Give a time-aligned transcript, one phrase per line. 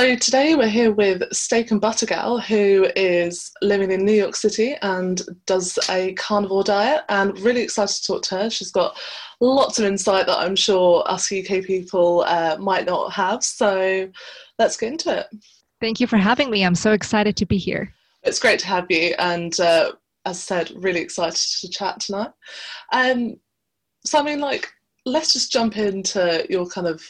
[0.00, 4.34] So today we're here with Steak and Butter Gal, who is living in New York
[4.34, 7.02] City and does a carnivore diet.
[7.10, 8.48] And really excited to talk to her.
[8.48, 8.98] She's got
[9.40, 13.44] lots of insight that I'm sure us UK people uh, might not have.
[13.44, 14.10] So
[14.58, 15.26] let's get into it.
[15.82, 16.64] Thank you for having me.
[16.64, 17.92] I'm so excited to be here.
[18.22, 19.92] It's great to have you, and uh,
[20.24, 22.30] as I said, really excited to chat tonight.
[22.90, 23.38] Um,
[24.06, 24.72] so I mean, like,
[25.04, 27.02] let's just jump into your kind of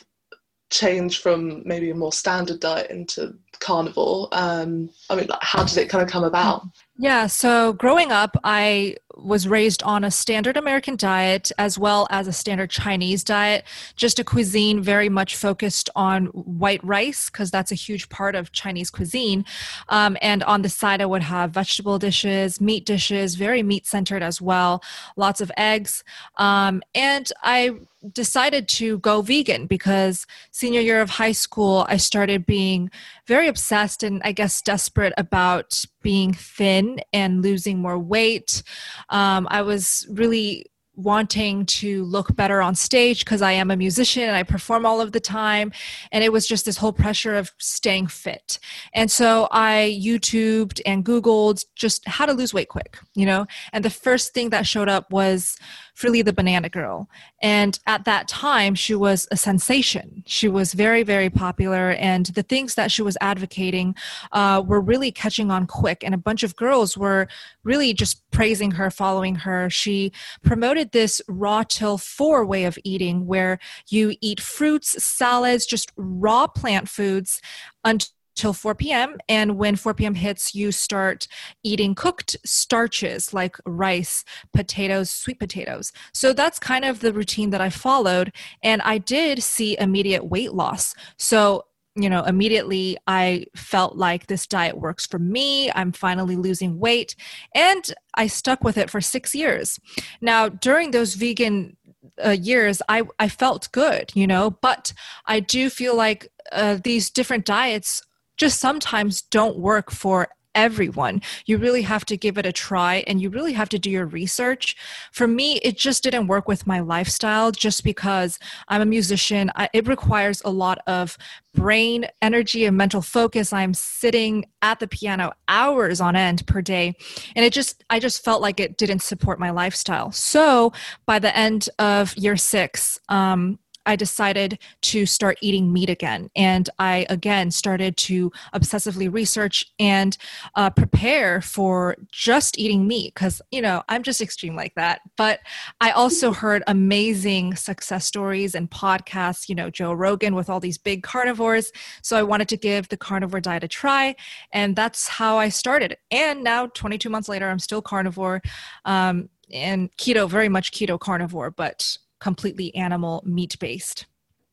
[0.71, 4.29] change from maybe a more standard diet into carnivore.
[4.33, 6.63] Um, I mean, like, how did it kind of come about?
[6.97, 12.27] Yeah, so growing up, I was raised on a standard American diet as well as
[12.27, 13.65] a standard Chinese diet,
[13.97, 18.53] just a cuisine very much focused on white rice, because that's a huge part of
[18.53, 19.45] Chinese cuisine.
[19.89, 24.23] Um, and on the side, I would have vegetable dishes, meat dishes, very meat centered
[24.23, 24.83] as well,
[25.17, 26.05] lots of eggs.
[26.37, 27.73] Um, and I
[28.13, 32.91] decided to go vegan because senior year of high school, I started being
[33.27, 38.63] very obsessed and I guess desperate about being thin and losing more weight.
[39.11, 40.67] Um, I was really
[41.03, 45.01] wanting to look better on stage because I am a musician and I perform all
[45.01, 45.73] of the time.
[46.13, 48.59] And it was just this whole pressure of staying fit.
[48.93, 53.47] And so I YouTubed and Googled just how to lose weight quick, you know?
[53.73, 55.57] And the first thing that showed up was
[56.01, 57.09] Freelee the Banana Girl.
[57.43, 60.23] And at that time, she was a sensation.
[60.27, 61.91] She was very, very popular.
[61.91, 63.95] And the things that she was advocating
[64.33, 66.03] uh, were really catching on quick.
[66.03, 67.29] And a bunch of girls were
[67.65, 69.69] really just praising her, following her.
[69.69, 75.93] She promoted this raw till four way of eating where you eat fruits, salads, just
[75.97, 77.43] raw plant foods
[77.85, 78.09] until
[78.41, 79.19] till 4 p.m.
[79.29, 80.15] And when 4 p.m.
[80.15, 81.29] hits, you start
[81.63, 84.25] eating cooked starches like rice,
[84.55, 85.93] potatoes, sweet potatoes.
[86.15, 88.33] So that's kind of the routine that I followed.
[88.63, 90.95] And I did see immediate weight loss.
[91.19, 91.65] So
[91.97, 95.73] you know, immediately I felt like this diet works for me.
[95.73, 97.17] I'm finally losing weight.
[97.53, 99.79] And I stuck with it for six years.
[100.21, 101.77] Now, during those vegan
[102.25, 104.93] uh, years, I, I felt good, you know, but
[105.27, 108.03] I do feel like uh, these different diets
[108.41, 111.21] just sometimes don't work for everyone.
[111.45, 114.07] You really have to give it a try and you really have to do your
[114.07, 114.77] research.
[115.13, 119.53] For me, it just didn't work with my lifestyle just because I'm a musician.
[119.55, 121.19] I, it requires a lot of
[121.55, 123.53] brain energy and mental focus.
[123.53, 126.97] I'm sitting at the piano hours on end per day.
[127.37, 130.13] And it just, I just felt like it didn't support my lifestyle.
[130.13, 130.73] So
[131.05, 133.59] by the end of year six, um,
[133.91, 136.31] I decided to start eating meat again.
[136.37, 140.17] And I again started to obsessively research and
[140.55, 145.01] uh, prepare for just eating meat because, you know, I'm just extreme like that.
[145.17, 145.41] But
[145.81, 150.79] I also heard amazing success stories and podcasts, you know, Joe Rogan with all these
[150.79, 151.73] big carnivores.
[152.01, 154.15] So I wanted to give the carnivore diet a try.
[154.53, 155.97] And that's how I started.
[156.13, 158.41] And now, 22 months later, I'm still carnivore.
[158.85, 164.07] Um, and keto, very much keto carnivore, but completely animal meat based.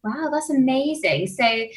[0.03, 1.28] Wow, that's amazing.
[1.28, 1.67] So,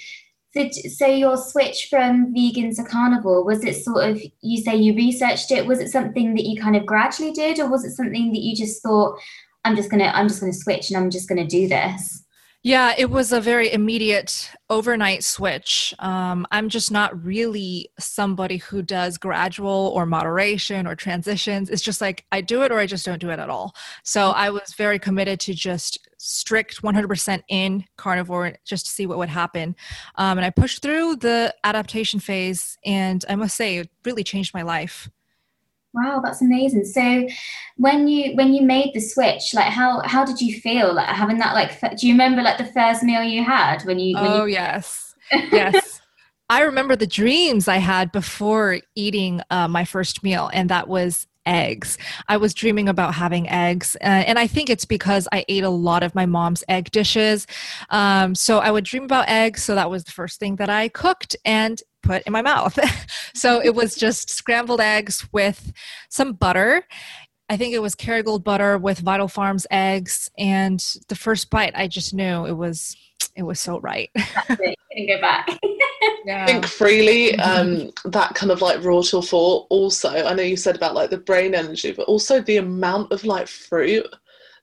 [0.53, 4.95] so, so your switch from vegan to carnivore was it sort of you say you
[4.95, 5.67] researched it?
[5.67, 8.57] Was it something that you kind of gradually did, or was it something that you
[8.57, 9.19] just thought,
[9.65, 12.25] I'm just gonna I'm just gonna switch and I'm just gonna do this?
[12.63, 15.95] Yeah, it was a very immediate overnight switch.
[15.99, 21.71] Um, I'm just not really somebody who does gradual or moderation or transitions.
[21.71, 23.75] It's just like I do it or I just don't do it at all.
[24.05, 29.17] So I was very committed to just strict 100% in carnivore just to see what
[29.17, 29.75] would happen.
[30.17, 34.53] Um, and I pushed through the adaptation phase, and I must say, it really changed
[34.53, 35.09] my life.
[35.93, 36.85] Wow, that's amazing.
[36.85, 37.27] So
[37.77, 41.39] when you when you made the switch, like how how did you feel like having
[41.39, 44.45] that like do you remember like the first meal you had when you when Oh
[44.45, 45.15] you- yes.
[45.53, 46.01] Yes.
[46.49, 51.29] I remember the dreams I had before eating uh, my first meal and that was
[51.47, 51.97] eggs.
[52.29, 55.71] I was dreaming about having eggs, uh, and I think it's because I ate a
[55.71, 57.47] lot of my mom's egg dishes.
[57.91, 59.63] Um, so I would dream about eggs.
[59.63, 62.79] So that was the first thing that I cooked, and put in my mouth.
[63.35, 65.73] so it was just scrambled eggs with
[66.09, 66.85] some butter.
[67.49, 70.31] I think it was Kerrygold butter with Vital Farms eggs.
[70.39, 72.97] And the first bite, I just knew it was
[73.37, 74.11] it was so right.
[74.15, 74.79] That's it.
[74.91, 75.49] Couldn't go back.
[76.29, 79.67] I think Freelee um, that kind of like raw till four.
[79.69, 83.25] Also, I know you said about like the brain energy, but also the amount of
[83.25, 84.07] like fruit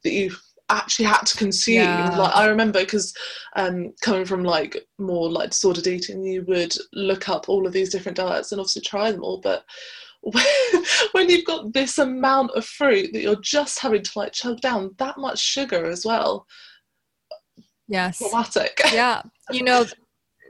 [0.04, 0.32] that you
[0.70, 1.76] actually had to consume.
[1.76, 2.18] Yeah.
[2.18, 3.14] Like I remember because
[3.56, 7.90] um, coming from like more like disordered eating, you would look up all of these
[7.90, 9.64] different diets and obviously try them all, but
[11.12, 14.94] when you've got this amount of fruit that you're just having to like chug down
[14.98, 16.46] that much sugar as well
[17.88, 18.18] Yes.
[18.20, 19.22] traumatic Yeah.
[19.52, 19.86] You know,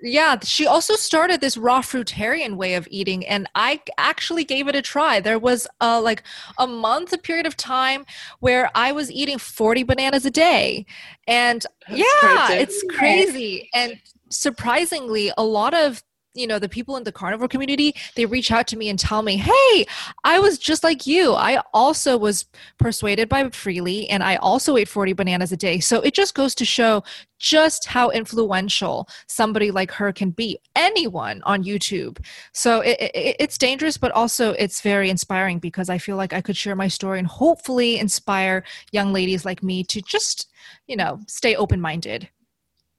[0.02, 4.76] yeah, she also started this raw fruitarian way of eating, and I actually gave it
[4.76, 5.20] a try.
[5.20, 6.24] There was a, like
[6.58, 8.06] a month, a period of time
[8.40, 10.86] where I was eating 40 bananas a day.
[11.28, 12.62] And That's yeah, crazy.
[12.64, 13.70] it's crazy.
[13.74, 14.00] And
[14.30, 16.04] surprisingly, a lot of
[16.38, 19.22] you know the people in the carnivore community they reach out to me and tell
[19.22, 19.86] me hey
[20.24, 21.34] i was just like you.
[21.34, 22.46] I also was
[22.78, 25.80] persuaded by Freelee and i also ate 40 bananas a day.
[25.80, 27.04] So it just goes to show
[27.40, 32.18] just how influential somebody like her can be anyone on youtube.
[32.54, 36.42] So it, it, it's dangerous but also it's very inspiring because i feel like i
[36.42, 40.52] could share my story and hopefully inspire young ladies like me to just
[40.88, 42.30] you know stay open-minded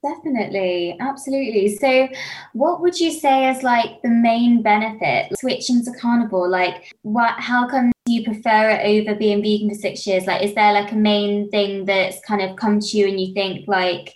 [0.02, 1.74] Definitely, absolutely.
[1.74, 2.08] So,
[2.52, 6.48] what would you say is like the main benefit switching to carnivore?
[6.48, 7.34] Like, what?
[7.40, 10.26] How come you prefer it over being vegan for six years?
[10.26, 13.34] Like, is there like a main thing that's kind of come to you and you
[13.34, 14.14] think like,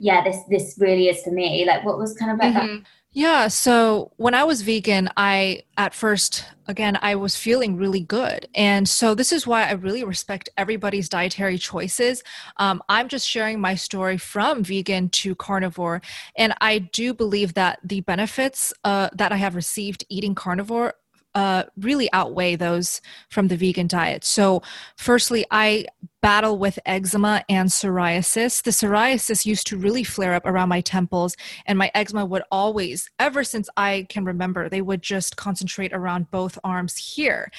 [0.00, 1.64] yeah, this this really is for me?
[1.64, 2.76] Like, what was kind of like mm-hmm.
[2.78, 2.84] that?
[3.16, 3.46] Yeah.
[3.46, 8.48] So when I was vegan, I at first, again, I was feeling really good.
[8.56, 12.24] And so this is why I really respect everybody's dietary choices.
[12.56, 16.02] Um, I'm just sharing my story from vegan to carnivore.
[16.36, 20.94] And I do believe that the benefits uh, that I have received eating carnivore
[21.34, 23.00] uh, really outweigh those
[23.30, 24.24] from the vegan diet.
[24.24, 24.62] So,
[24.96, 25.86] firstly, I
[26.22, 28.62] battle with eczema and psoriasis.
[28.62, 31.36] The psoriasis used to really flare up around my temples,
[31.66, 36.30] and my eczema would always, ever since I can remember, they would just concentrate around
[36.30, 37.50] both arms here.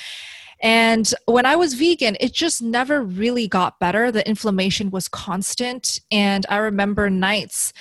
[0.61, 4.11] And when I was vegan, it just never really got better.
[4.11, 5.99] The inflammation was constant.
[6.11, 7.73] And I remember nights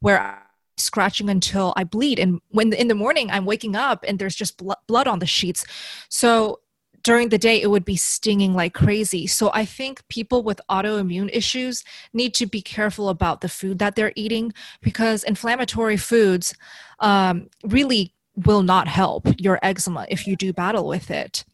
[0.00, 0.45] where
[0.76, 2.18] scratching until I bleed.
[2.18, 5.26] And when in the morning I'm waking up and there's just bl- blood on the
[5.26, 5.64] sheets.
[6.08, 6.60] So
[7.02, 9.26] during the day it would be stinging like crazy.
[9.26, 13.94] So I think people with autoimmune issues need to be careful about the food that
[13.94, 14.52] they're eating
[14.82, 16.54] because inflammatory foods
[16.98, 18.12] um, really
[18.44, 21.44] will not help your eczema if you do battle with it.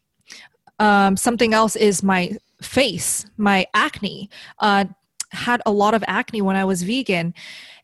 [0.79, 4.29] Um, something else is my face, my acne.
[4.59, 4.85] Uh,
[5.31, 7.33] had a lot of acne when I was vegan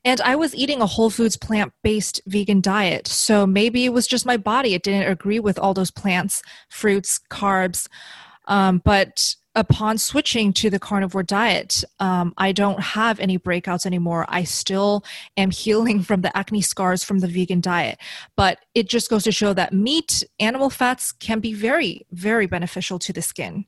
[0.06, 3.08] and I was eating a whole foods plant based vegan diet.
[3.08, 4.74] So maybe it was just my body.
[4.74, 7.88] It didn't agree with all those plants, fruits, carbs.
[8.48, 14.26] Um, but upon switching to the carnivore diet, um, I don't have any breakouts anymore.
[14.30, 15.04] I still
[15.38, 18.00] am healing from the acne scars from the vegan diet.
[18.36, 23.00] But it just goes to show that meat, animal fats can be very, very beneficial
[23.00, 23.66] to the skin.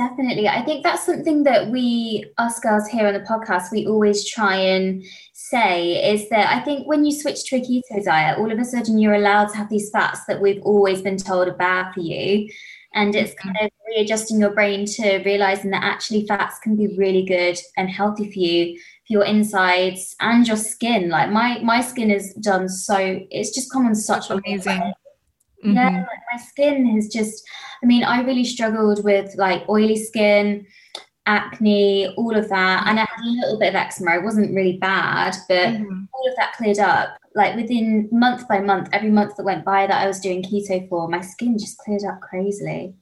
[0.00, 0.48] Definitely.
[0.48, 4.56] I think that's something that we, us girls here on the podcast, we always try
[4.56, 5.04] and
[5.50, 8.64] say is that I think when you switch to a keto diet, all of a
[8.64, 12.00] sudden you're allowed to have these fats that we've always been told are bad for
[12.00, 12.48] you.
[12.94, 17.24] And it's kind of readjusting your brain to realizing that actually fats can be really
[17.24, 21.08] good and healthy for you, for your insides and your skin.
[21.08, 22.96] Like my my skin is done so
[23.30, 24.92] it's just come on such amazing.
[25.64, 25.76] Mm-hmm.
[25.76, 27.46] Yeah, like my skin has just,
[27.82, 30.66] I mean, I really struggled with like oily skin,
[31.26, 32.86] acne, all of that.
[32.86, 34.16] And I had a little bit of eczema.
[34.16, 36.04] It wasn't really bad, but mm-hmm.
[36.12, 37.16] all of that cleared up.
[37.34, 40.88] Like within month by month, every month that went by that I was doing keto
[40.88, 42.94] for, my skin just cleared up crazily.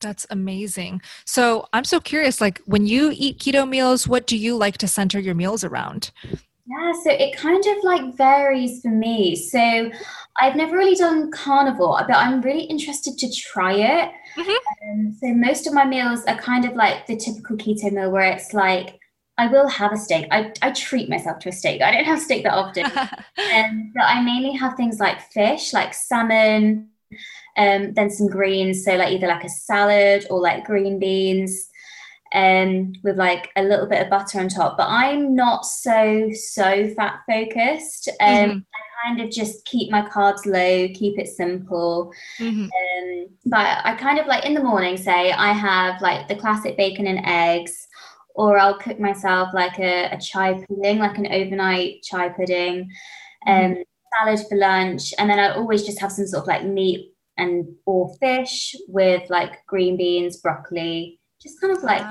[0.00, 1.00] That's amazing.
[1.24, 4.88] So I'm so curious, like when you eat keto meals, what do you like to
[4.88, 6.10] center your meals around?
[6.64, 9.34] Yeah, so it kind of like varies for me.
[9.34, 9.90] So
[10.40, 14.12] I've never really done carnivore, but I'm really interested to try it.
[14.36, 14.90] Mm-hmm.
[14.90, 18.30] Um, so most of my meals are kind of like the typical keto meal where
[18.30, 19.00] it's like
[19.38, 20.26] I will have a steak.
[20.30, 21.82] I, I treat myself to a steak.
[21.82, 22.84] I don't have steak that often.
[22.86, 26.90] um, but I mainly have things like fish, like salmon,
[27.56, 28.84] um, then some greens.
[28.84, 31.70] So like either like a salad or like green beans
[32.34, 34.76] um, with like a little bit of butter on top.
[34.76, 38.08] But I'm not so so fat focused.
[38.20, 38.58] Um, mm-hmm.
[38.58, 42.12] I kind of just keep my carbs low, keep it simple.
[42.38, 42.64] Mm-hmm.
[42.64, 46.76] Um, but I kind of like in the morning, say I have like the classic
[46.76, 47.86] bacon and eggs,
[48.34, 52.90] or I'll cook myself like a, a chai pudding, like an overnight chai pudding.
[53.46, 53.72] Mm-hmm.
[53.72, 57.12] Um, salad for lunch and then I always just have some sort of like meat
[57.38, 62.02] and or fish with like green beans, broccoli, just kind of like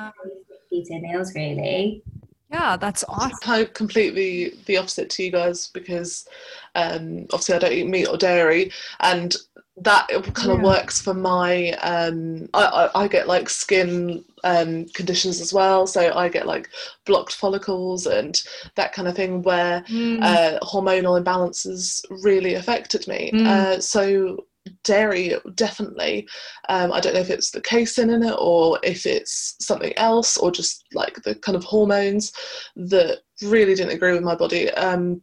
[0.72, 2.04] keto meals really.
[2.52, 6.28] Yeah that's awesome I'm completely the opposite to you guys because
[6.76, 9.36] um, obviously i don't eat meat or dairy and
[9.78, 15.40] that kind of works for my um, I, I, I, get like skin um, conditions
[15.40, 15.88] as well.
[15.88, 16.70] So i get like
[17.06, 18.42] blocked follicles and
[18.76, 20.22] that kind of thing where mm.
[20.22, 23.32] uh, hormonal imbalances really affected me.
[23.34, 23.48] Mm.
[23.48, 24.46] uh, so
[24.84, 26.28] dairy definitely
[26.70, 30.38] um, i don't know if it's the casein in it or if it's something else
[30.38, 32.32] or just like the kind of hormones
[32.76, 35.22] that really didn't agree with my body um,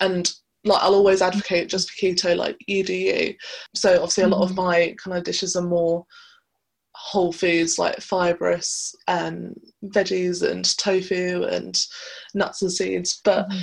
[0.00, 0.32] and
[0.64, 3.34] like I'll always advocate just for keto, like you do you.
[3.74, 6.06] So obviously, a lot of my kind of dishes are more
[6.94, 11.78] whole foods like fibrous and veggies and tofu and
[12.34, 13.60] nuts and seeds but mm-hmm.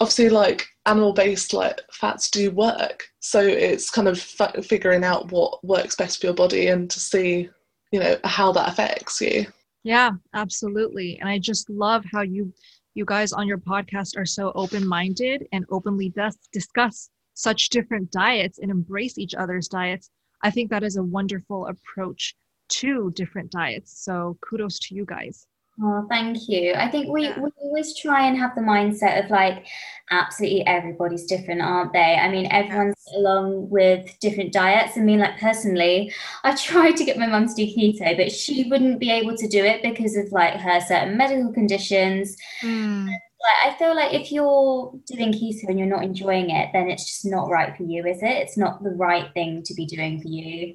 [0.00, 5.30] Obviously like animal based like fats do work so it's kind of f- figuring out
[5.30, 7.48] what works best for your body and to see
[7.92, 9.44] you know how that affects you
[9.82, 12.52] yeah absolutely and i just love how you
[12.94, 18.10] you guys on your podcast are so open minded and openly dis- discuss such different
[18.10, 20.10] diets and embrace each other's diets
[20.42, 22.34] i think that is a wonderful approach
[22.68, 24.04] to different diets.
[24.04, 25.46] So kudos to you guys.
[25.80, 26.74] Oh, thank you.
[26.74, 27.38] I think we, yeah.
[27.38, 29.64] we always try and have the mindset of like,
[30.10, 32.16] absolutely everybody's different, aren't they?
[32.16, 33.16] I mean, everyone's yes.
[33.16, 34.96] along with different diets.
[34.96, 36.12] I mean, like personally,
[36.44, 39.48] I tried to get my mum to do keto, but she wouldn't be able to
[39.48, 42.36] do it because of like her certain medical conditions.
[42.62, 43.06] Mm.
[43.06, 47.06] Like, I feel like if you're doing keto and you're not enjoying it, then it's
[47.06, 48.30] just not right for you, is it?
[48.30, 50.74] It's not the right thing to be doing for you.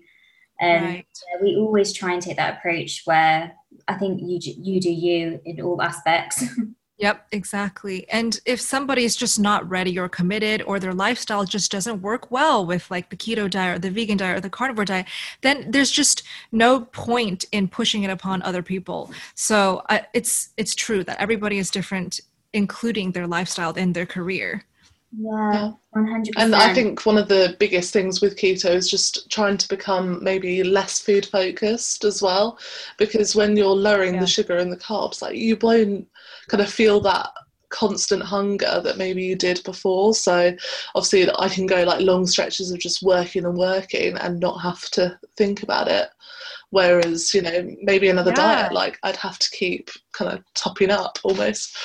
[0.64, 1.08] And right.
[1.42, 3.54] we always try and take that approach where
[3.88, 6.44] I think you you do you in all aspects.
[7.00, 8.08] Yep, exactly.
[8.10, 12.30] And if somebody is just not ready or committed, or their lifestyle just doesn't work
[12.30, 15.08] well with like the keto diet or the vegan diet or the carnivore diet,
[15.42, 19.12] then there's just no point in pushing it upon other people.
[19.34, 22.22] So uh, it's it's true that everybody is different,
[22.54, 24.64] including their lifestyle and their career.
[25.16, 26.30] Yeah, 100%.
[26.38, 30.24] And I think one of the biggest things with keto is just trying to become
[30.24, 32.58] maybe less food focused as well.
[32.98, 34.22] Because when you're lowering yeah.
[34.22, 36.08] the sugar and the carbs, like you won't
[36.48, 37.30] kind of feel that
[37.70, 40.14] constant hunger that maybe you did before.
[40.14, 40.56] So
[40.96, 44.82] obviously I can go like long stretches of just working and working and not have
[44.92, 46.10] to think about it.
[46.70, 48.64] Whereas, you know, maybe another yeah.
[48.64, 51.78] diet, like I'd have to keep kind of topping up almost.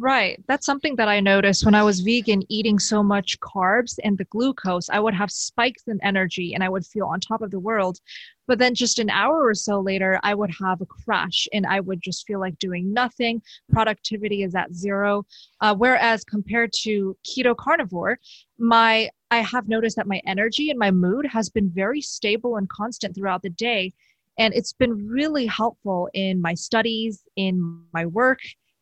[0.00, 0.40] Right.
[0.46, 4.26] That's something that I noticed when I was vegan, eating so much carbs and the
[4.26, 4.88] glucose.
[4.88, 7.98] I would have spikes in energy and I would feel on top of the world.
[8.46, 11.80] But then just an hour or so later, I would have a crash and I
[11.80, 13.42] would just feel like doing nothing.
[13.72, 15.26] Productivity is at zero.
[15.60, 18.20] Uh, whereas compared to keto carnivore,
[18.56, 22.68] my I have noticed that my energy and my mood has been very stable and
[22.68, 23.94] constant throughout the day.
[24.38, 28.38] And it's been really helpful in my studies, in my work,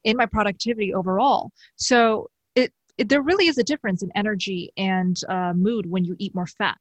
[0.06, 1.50] in my productivity overall.
[1.74, 6.16] So it, it there really is a difference in energy and uh, mood when you
[6.18, 6.80] eat more fat.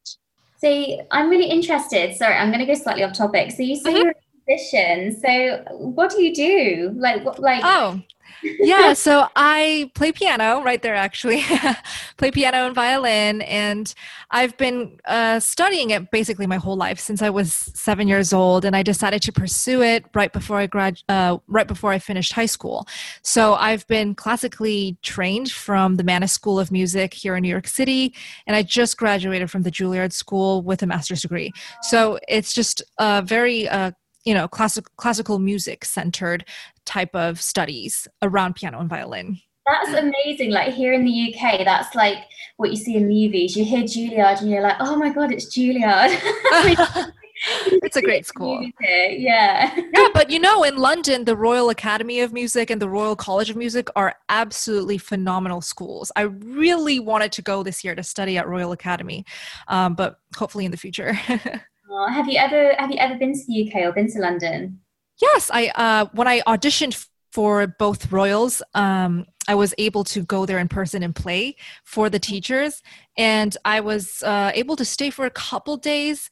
[0.57, 0.69] So
[1.11, 2.15] I'm really interested.
[2.15, 3.51] Sorry, I'm going to go slightly off topic.
[3.51, 4.03] So you say mm-hmm.
[4.03, 4.13] you're
[4.47, 5.19] musician.
[5.19, 6.93] So what do you do?
[6.95, 7.39] Like what?
[7.39, 8.01] Like oh,
[8.43, 11.43] yeah, so I play piano right there, actually.
[12.17, 13.93] play piano and violin, and
[14.31, 18.65] I've been uh, studying it basically my whole life since I was seven years old,
[18.65, 22.33] and I decided to pursue it right before I grad, uh, right before I finished
[22.33, 22.87] high school.
[23.21, 27.67] So I've been classically trained from the Mannes School of Music here in New York
[27.67, 28.13] City,
[28.47, 31.51] and I just graduated from the Juilliard School with a master's degree.
[31.81, 33.91] So it's just a very uh,
[34.25, 36.45] you know classic, classical music centered
[36.85, 39.39] type of studies around piano and violin.
[39.65, 40.51] That's amazing.
[40.51, 42.17] Like here in the uk that's like
[42.57, 43.55] what you see in movies.
[43.55, 47.11] You hear juilliard and you're like oh my god it's juilliard.
[47.67, 48.65] It's a great school.
[48.79, 49.75] Yeah.
[49.75, 53.49] Yeah but you know in london the royal academy of music and the royal college
[53.49, 56.11] of music are absolutely phenomenal schools.
[56.15, 59.25] I really wanted to go this year to study at royal academy
[59.67, 61.19] um, but hopefully in the future
[61.89, 64.79] Oh, have you ever have you ever been to the UK or been to London?
[65.21, 70.45] Yes, I uh, when I auditioned for both Royals, um, I was able to go
[70.45, 72.81] there in person and play for the teachers,
[73.17, 76.29] and I was uh, able to stay for a couple days.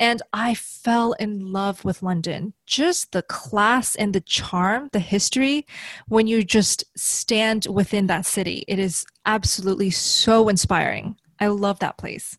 [0.00, 2.54] And I fell in love with London.
[2.64, 5.66] Just the class and the charm, the history,
[6.08, 11.16] when you just stand within that city, it is absolutely so inspiring.
[11.38, 12.38] I love that place.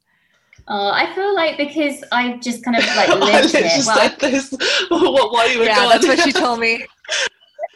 [0.67, 3.86] Uh, I feel like because I've just kind of like lived it.
[3.86, 4.51] Well, said this
[4.89, 5.89] while you were yeah, gone.
[5.89, 6.86] that's what she told me.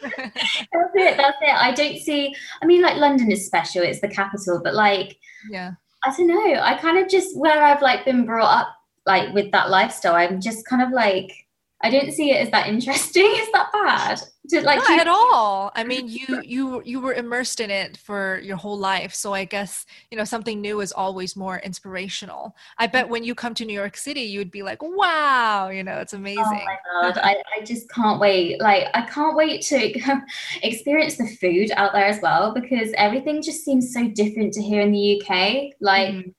[0.02, 1.16] that's it.
[1.16, 1.54] That's it.
[1.54, 2.34] I don't see.
[2.62, 3.82] I mean, like London is special.
[3.82, 5.18] It's the capital, but like,
[5.50, 5.72] yeah,
[6.04, 6.60] I don't know.
[6.60, 8.68] I kind of just where I've like been brought up
[9.06, 10.14] like with that lifestyle.
[10.14, 11.46] I'm just kind of like
[11.80, 13.24] I don't see it as that interesting.
[13.36, 14.20] Is that bad?
[14.50, 15.70] To, like Not you- at all.
[15.74, 19.44] I mean, you you you were immersed in it for your whole life, so I
[19.44, 22.56] guess you know something new is always more inspirational.
[22.78, 25.84] I bet when you come to New York City, you would be like, "Wow, you
[25.84, 28.58] know, it's amazing." Oh my god, I, I just can't wait.
[28.60, 30.22] Like, I can't wait to
[30.62, 34.80] experience the food out there as well because everything just seems so different to here
[34.80, 35.74] in the UK.
[35.80, 36.14] Like.
[36.14, 36.34] Mm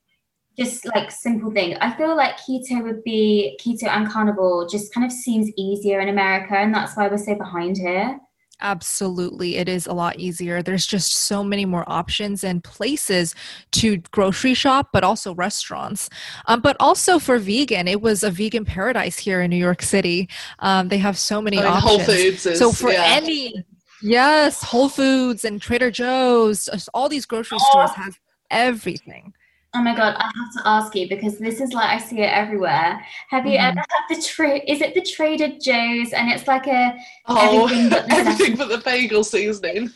[0.59, 1.75] just like simple thing.
[1.77, 6.09] I feel like keto would be keto and carnivore just kind of seems easier in
[6.09, 8.19] America, and that's why we're so behind here.
[8.61, 9.55] Absolutely.
[9.55, 10.61] It is a lot easier.
[10.61, 13.33] There's just so many more options and places
[13.71, 16.09] to grocery shop, but also restaurants.
[16.45, 20.27] Um, but also for vegan, it was a vegan paradise here in New York City.
[20.59, 21.89] Um, they have so many I mean, options.
[21.89, 23.05] Whole Foods is, so for yeah.
[23.05, 23.63] any,
[24.01, 27.69] yes, Whole Foods and Trader Joe's, all these grocery oh.
[27.69, 28.19] stores have
[28.51, 29.33] everything.
[29.75, 32.31] Oh my god, I have to ask you because this is like I see it
[32.31, 33.05] everywhere.
[33.29, 33.69] Have you mm.
[33.69, 34.63] ever had the trade?
[34.67, 36.97] Is it the Trader Joe's and it's like a
[37.27, 39.91] oh everything but the, everything but the bagel seasoning?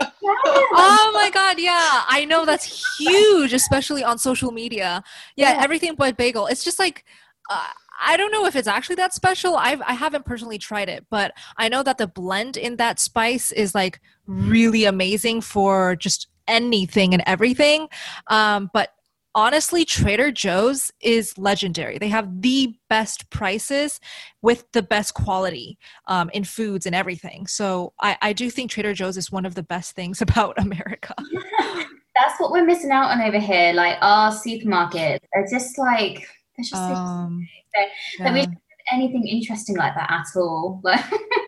[0.00, 0.06] Yeah.
[0.22, 2.02] oh my god, yeah.
[2.06, 5.02] I know that's huge, especially on social media.
[5.36, 5.62] Yeah, yeah.
[5.62, 6.46] everything but bagel.
[6.46, 7.06] It's just like
[7.50, 7.68] uh,
[8.00, 9.56] I don't know if it's actually that special.
[9.56, 13.52] I've I haven't personally tried it, but I know that the blend in that spice
[13.52, 17.88] is like really amazing for just anything and everything.
[18.28, 18.92] Um, but
[19.38, 21.96] honestly, Trader Joe's is legendary.
[21.96, 24.00] They have the best prices
[24.42, 25.78] with the best quality
[26.08, 27.46] um, in foods and everything.
[27.46, 31.14] So I, I do think Trader Joe's is one of the best things about America.
[31.60, 33.72] That's what we're missing out on over here.
[33.74, 36.26] Like our supermarkets are just like
[36.56, 38.32] there's just um, so, yeah.
[38.32, 38.58] we don't have
[38.92, 40.82] anything interesting like that at all.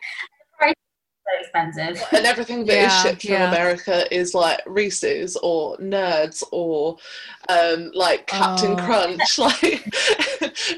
[1.40, 2.02] expensive.
[2.12, 6.96] And everything that yeah, is shipped from America is like Reese's or Nerds or
[7.48, 8.84] um, like Captain oh.
[8.84, 9.38] Crunch.
[9.38, 9.84] Like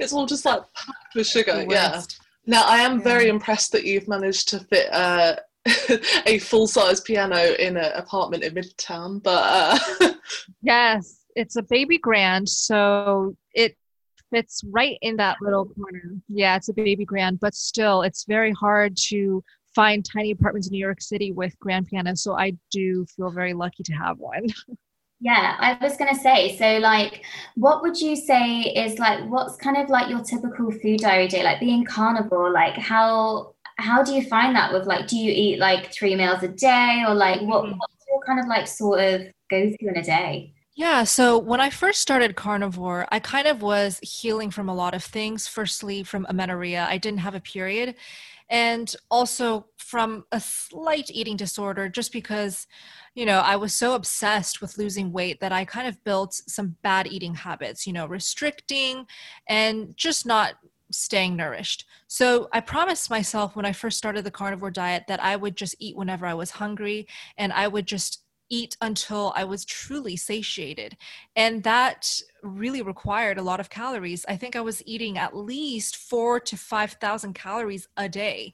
[0.01, 1.65] it's all just like packed with sugar.
[1.69, 2.03] Yeah.
[2.47, 3.05] Now I am yeah.
[3.05, 5.37] very impressed that you've managed to fit uh,
[6.27, 10.13] a full size piano in an apartment in Midtown, but uh...
[10.63, 13.77] yes, it's a baby grand, so it
[14.33, 16.15] fits right in that little corner.
[16.29, 19.45] Yeah, it's a baby grand, but still, it's very hard to
[19.75, 22.23] find tiny apartments in New York City with grand pianos.
[22.23, 24.47] So I do feel very lucky to have one.
[25.25, 27.25] Yeah, I was going to say, so like,
[27.55, 31.45] what would you say is like, what's kind of like your typical food diary day?
[31.45, 35.61] Like being carnivore, like how, how do you find that with like, do you eat
[35.61, 37.79] like three meals a day or like what, mm-hmm.
[37.79, 40.55] what's your kind of like sort of go through in a day?
[40.75, 44.95] Yeah, so when I first started carnivore, I kind of was healing from a lot
[44.95, 45.47] of things.
[45.47, 47.95] Firstly, from amenorrhea, I didn't have a period
[48.51, 52.69] and also from a slight eating disorder just because
[53.17, 56.77] you know i was so obsessed with losing weight that i kind of built some
[56.83, 59.07] bad eating habits you know restricting
[59.49, 60.57] and just not
[60.93, 65.37] staying nourished so i promised myself when i first started the carnivore diet that i
[65.37, 67.09] would just eat whenever i was hungry
[67.39, 68.22] and i would just
[68.53, 70.99] eat until I was truly satiated.
[71.35, 74.27] And that really required a lot of calories.
[74.29, 78.53] I think I was eating at least four to 5,000 calories a day.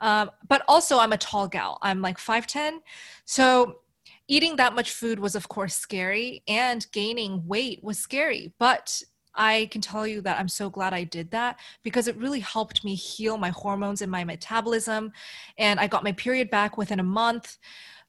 [0.00, 2.78] Um, but also, I'm a tall gal, I'm like 5'10.
[3.24, 3.80] So,
[4.28, 8.52] eating that much food was, of course, scary, and gaining weight was scary.
[8.60, 9.02] But
[9.34, 12.84] I can tell you that I'm so glad I did that because it really helped
[12.84, 15.12] me heal my hormones and my metabolism.
[15.58, 17.58] And I got my period back within a month.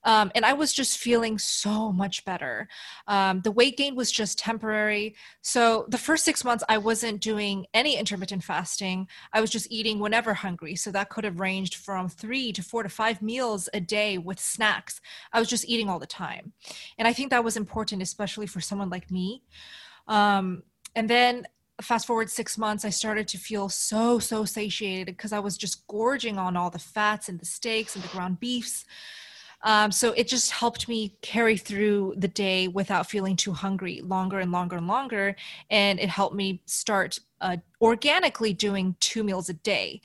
[0.04, 2.68] Um, and I was just feeling so much better.
[3.08, 5.16] Um, the weight gain was just temporary.
[5.42, 9.08] So the first six months, I wasn't doing any intermittent fasting.
[9.34, 10.76] I was just eating whenever hungry.
[10.76, 14.40] So that could have ranged from three to four to five meals a day with
[14.40, 15.02] snacks.
[15.34, 16.54] I was just eating all the time.
[16.98, 19.44] And I think that was important, especially for someone like me.
[20.08, 20.64] Um,
[20.96, 21.48] and then
[21.82, 25.88] fast forward six months, I started to feel so, so satiated because I was just
[25.88, 28.86] gorging on all the fats and the steaks and the ground beefs.
[29.64, 34.40] Um, so it just helped me carry through the day without feeling too hungry longer
[34.40, 35.36] and longer and longer.
[35.70, 40.02] And it helped me start uh, organically doing two meals a day.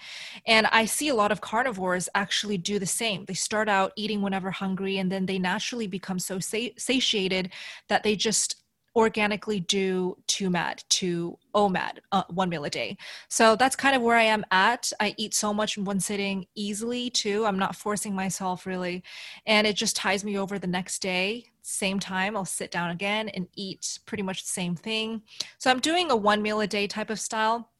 [0.46, 3.24] And I see a lot of carnivores actually do the same.
[3.26, 7.52] They start out eating whenever hungry, and then they naturally become so satiated
[7.88, 8.56] that they just
[8.96, 12.96] organically do two mad to OMAD, uh, one meal a day.
[13.28, 14.90] So that's kind of where I am at.
[14.98, 17.44] I eat so much in one sitting easily too.
[17.44, 19.04] I'm not forcing myself really.
[19.46, 21.44] And it just ties me over the next day.
[21.60, 25.22] Same time, I'll sit down again and eat pretty much the same thing.
[25.58, 27.70] So I'm doing a one meal a day type of style.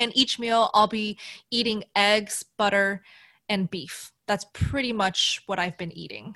[0.00, 1.18] And each meal, I'll be
[1.50, 3.02] eating eggs, butter,
[3.48, 4.12] and beef.
[4.26, 6.34] That's pretty much what I've been eating.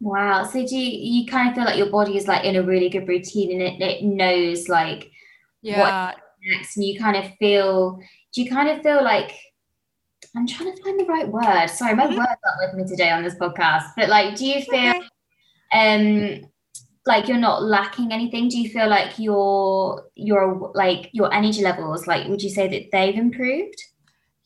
[0.00, 0.44] Wow.
[0.44, 2.88] So do you, you kind of feel like your body is like in a really
[2.88, 5.10] good routine and it, it knows like
[5.62, 5.80] yeah.
[5.80, 7.98] what next and you kind of feel
[8.32, 9.32] do you kind of feel like
[10.36, 11.66] I'm trying to find the right word.
[11.68, 12.18] Sorry, my mm-hmm.
[12.18, 13.90] words aren't with me today on this podcast.
[13.96, 15.02] But like do you feel okay.
[15.72, 16.48] um
[17.06, 18.48] like you're not lacking anything?
[18.48, 22.90] Do you feel like your your like your energy levels, like would you say that
[22.92, 23.82] they've improved?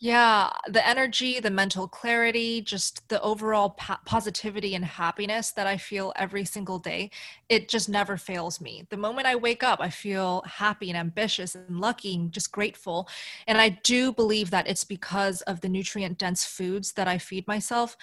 [0.04, 5.76] Yeah, the energy, the mental clarity, just the overall po- positivity and happiness that I
[5.76, 7.12] feel every single day,
[7.48, 8.84] it just never fails me.
[8.90, 13.08] The moment I wake up, I feel happy and ambitious and lucky and just grateful.
[13.46, 17.46] And I do believe that it's because of the nutrient dense foods that I feed
[17.46, 17.96] myself.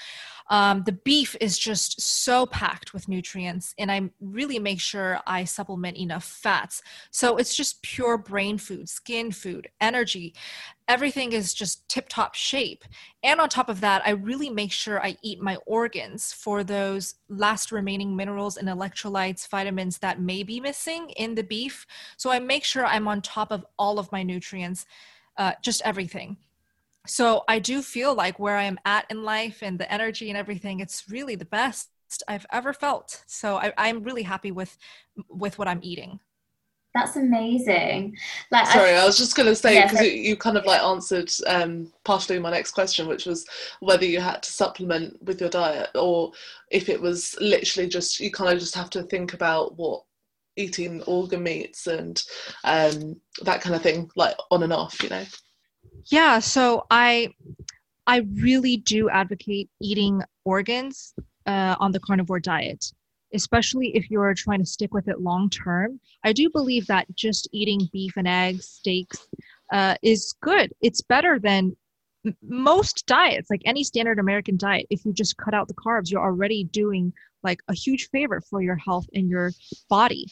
[0.49, 5.43] Um, the beef is just so packed with nutrients, and I really make sure I
[5.43, 6.81] supplement enough fats.
[7.11, 10.33] So it's just pure brain food, skin food, energy.
[10.89, 12.83] Everything is just tip top shape.
[13.23, 17.15] And on top of that, I really make sure I eat my organs for those
[17.29, 21.85] last remaining minerals and electrolytes, vitamins that may be missing in the beef.
[22.17, 24.85] So I make sure I'm on top of all of my nutrients,
[25.37, 26.37] uh, just everything
[27.07, 30.37] so I do feel like where I am at in life and the energy and
[30.37, 31.89] everything, it's really the best
[32.27, 33.23] I've ever felt.
[33.27, 34.77] So I, I'm really happy with
[35.29, 36.19] with what I'm eating.
[36.95, 38.17] That's amazing.
[38.51, 40.81] Like, sorry, I, I was just going to say because yeah, you kind of like
[40.81, 43.45] answered um, partially my next question, which was
[43.79, 46.31] whether you had to supplement with your diet or
[46.71, 50.03] if it was literally just you kind of just have to think about what
[50.55, 52.23] eating organ meats and
[52.63, 55.23] um, that kind of thing, like on and off, you know.
[56.05, 57.33] Yeah, so I
[58.07, 61.13] I really do advocate eating organs
[61.45, 62.91] uh, on the carnivore diet,
[63.33, 65.99] especially if you're trying to stick with it long term.
[66.23, 69.27] I do believe that just eating beef and eggs, steaks,
[69.71, 70.73] uh, is good.
[70.81, 71.75] It's better than
[72.41, 74.87] most diets, like any standard American diet.
[74.89, 78.61] If you just cut out the carbs, you're already doing like a huge favor for
[78.61, 79.51] your health and your
[79.89, 80.25] body.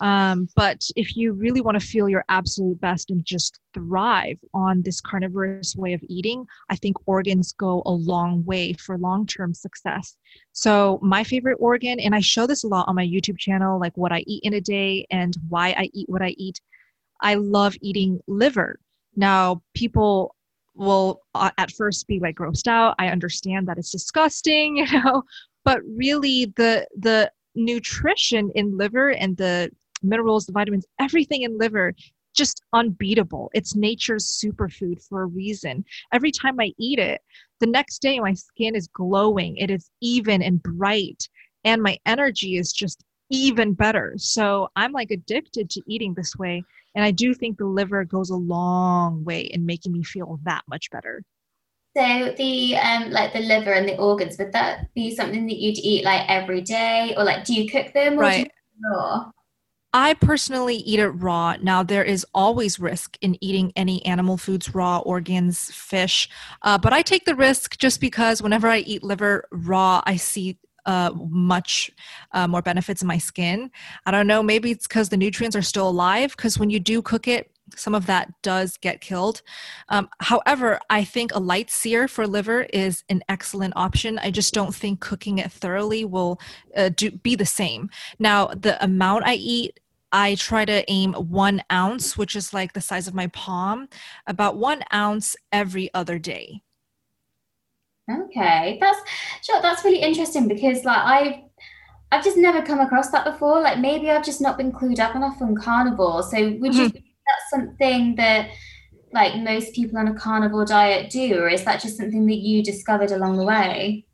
[0.00, 4.82] Um, but if you really want to feel your absolute best and just thrive on
[4.82, 9.54] this carnivorous way of eating, I think organs go a long way for long term
[9.54, 10.16] success.
[10.52, 13.96] So, my favorite organ, and I show this a lot on my YouTube channel, like
[13.96, 16.60] what I eat in a day and why I eat what I eat.
[17.20, 18.78] I love eating liver.
[19.16, 20.34] Now, people
[20.78, 22.94] will uh, at first be like grossed out.
[22.98, 25.22] I understand that it's disgusting, you know,
[25.64, 29.70] but really the the nutrition in liver and the
[30.02, 31.92] minerals the vitamins everything in liver
[32.36, 33.50] just unbeatable.
[33.52, 35.84] It's nature's superfood for a reason.
[36.12, 37.20] Every time i eat it
[37.60, 39.56] the next day my skin is glowing.
[39.56, 41.28] It is even and bright.
[41.64, 46.62] And my energy is just even better so i'm like addicted to eating this way
[46.94, 50.62] and i do think the liver goes a long way in making me feel that
[50.68, 51.22] much better
[51.98, 55.78] so the um like the liver and the organs, would that be something that you'd
[55.78, 58.50] eat like every day, or like do you cook them or right.
[58.92, 59.30] raw?
[59.94, 61.56] I personally eat it raw.
[61.60, 66.28] Now, there is always risk in eating any animal foods raw, organs, fish,
[66.62, 70.58] uh, but I take the risk just because whenever I eat liver raw, I see
[70.88, 71.90] uh, much
[72.32, 73.70] uh, more benefits in my skin.
[74.06, 77.02] I don't know, maybe it's because the nutrients are still alive, because when you do
[77.02, 79.42] cook it, some of that does get killed.
[79.90, 84.18] Um, however, I think a light sear for liver is an excellent option.
[84.18, 86.40] I just don't think cooking it thoroughly will
[86.74, 87.90] uh, do, be the same.
[88.18, 89.78] Now, the amount I eat
[90.10, 93.88] I try to aim one ounce, which is like the size of my palm,
[94.26, 96.62] about one ounce every other day.
[98.10, 98.98] Okay, that's
[99.42, 99.60] sure.
[99.60, 101.44] That's really interesting because like I,
[102.10, 103.60] I've just never come across that before.
[103.60, 106.22] Like maybe I've just not been clued up enough on carnivore.
[106.22, 106.80] So would mm-hmm.
[106.80, 106.90] you
[107.28, 108.50] that's something that
[109.12, 112.62] like most people on a carnivore diet do, or is that just something that you
[112.62, 114.06] discovered along the way?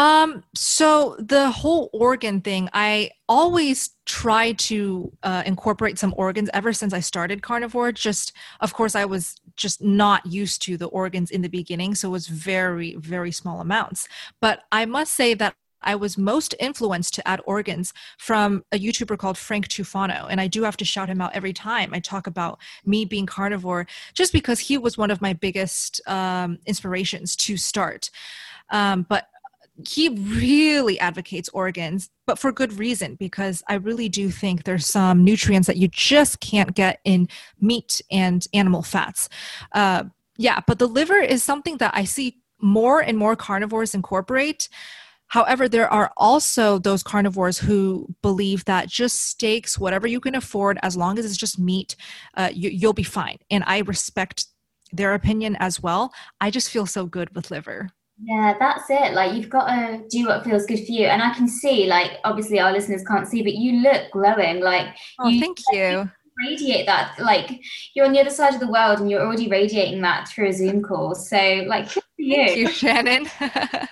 [0.00, 6.72] Um, so the whole organ thing, I always try to uh, incorporate some organs ever
[6.72, 7.92] since I started carnivore.
[7.92, 12.08] Just, of course, I was just not used to the organs in the beginning, so
[12.08, 14.08] it was very, very small amounts.
[14.40, 19.18] But I must say that I was most influenced to add organs from a YouTuber
[19.18, 20.28] called Frank Tufano.
[20.30, 23.26] And I do have to shout him out every time I talk about me being
[23.26, 28.08] carnivore, just because he was one of my biggest um, inspirations to start.
[28.70, 29.26] Um, but
[29.86, 35.24] he really advocates organs, but for good reason, because I really do think there's some
[35.24, 37.28] nutrients that you just can't get in
[37.60, 39.28] meat and animal fats.
[39.72, 40.04] Uh,
[40.36, 44.68] yeah, but the liver is something that I see more and more carnivores incorporate.
[45.26, 50.78] However, there are also those carnivores who believe that just steaks, whatever you can afford,
[50.82, 51.94] as long as it's just meat,
[52.36, 53.38] uh, you, will be fine.
[53.50, 54.46] And I respect
[54.92, 56.12] their opinion as well.
[56.40, 57.90] I just feel so good with liver.
[58.22, 59.14] Yeah, that's it.
[59.14, 61.06] Like you've got to do what feels good for you.
[61.06, 64.60] And I can see, like, obviously our listeners can't see, but you look glowing.
[64.60, 66.10] Like, oh, you, thank you.
[66.46, 67.60] Radiate that, like
[67.94, 70.52] you're on the other side of the world, and you're already radiating that through a
[70.52, 71.14] Zoom call.
[71.14, 72.46] So, like, good for you.
[72.46, 73.26] Thank you, Shannon.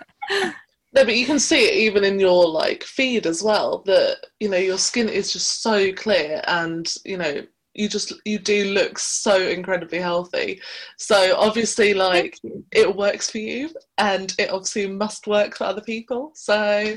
[0.95, 3.83] No, but you can see it even in your like feed as well.
[3.85, 7.43] That you know your skin is just so clear, and you know
[7.79, 10.61] you just you do look so incredibly healthy.
[10.97, 12.39] So obviously, like
[12.73, 16.33] it works for you, and it obviously must work for other people.
[16.35, 16.97] So.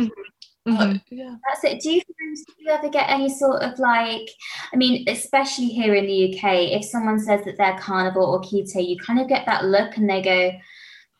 [0.00, 0.10] Mm-hmm.
[0.70, 1.34] Uh, yeah.
[1.48, 1.80] That's it.
[1.80, 4.28] Do you, do you ever get any sort of like,
[4.70, 8.86] I mean, especially here in the UK, if someone says that they're carnivore or keto,
[8.86, 10.52] you kind of get that look and they go,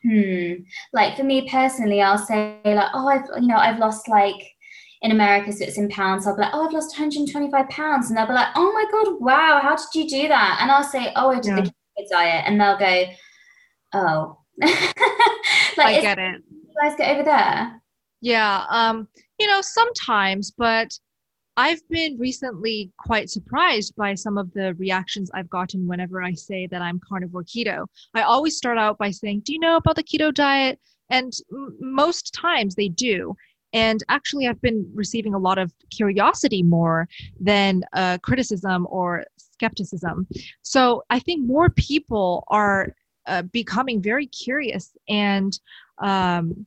[0.03, 0.53] Hmm.
[0.93, 4.41] Like for me personally, I'll say like, oh, I've you know, I've lost like
[5.01, 6.27] in America, so it's in pounds.
[6.27, 9.15] I'll be like, oh, I've lost 125 pounds, and they'll be like, oh my god,
[9.19, 10.59] wow, how did you do that?
[10.61, 11.61] And I'll say, oh, I did yeah.
[11.61, 13.05] the keto diet, and they'll go,
[13.93, 16.41] oh, like, I get it.
[16.51, 17.81] You guys get over there?
[18.21, 18.65] Yeah.
[18.69, 19.07] Um.
[19.39, 20.91] You know, sometimes, but
[21.59, 26.67] I've been recently quite surprised by some of the reactions I've gotten whenever I say
[26.67, 27.85] that I'm carnivore keto.
[28.13, 30.79] I always start out by saying, Do you know about the keto diet?
[31.09, 33.35] And m- most times they do.
[33.73, 37.07] And actually, I've been receiving a lot of curiosity more
[37.39, 40.27] than uh, criticism or skepticism.
[40.61, 42.95] So I think more people are
[43.27, 45.59] uh, becoming very curious and
[45.99, 46.65] um,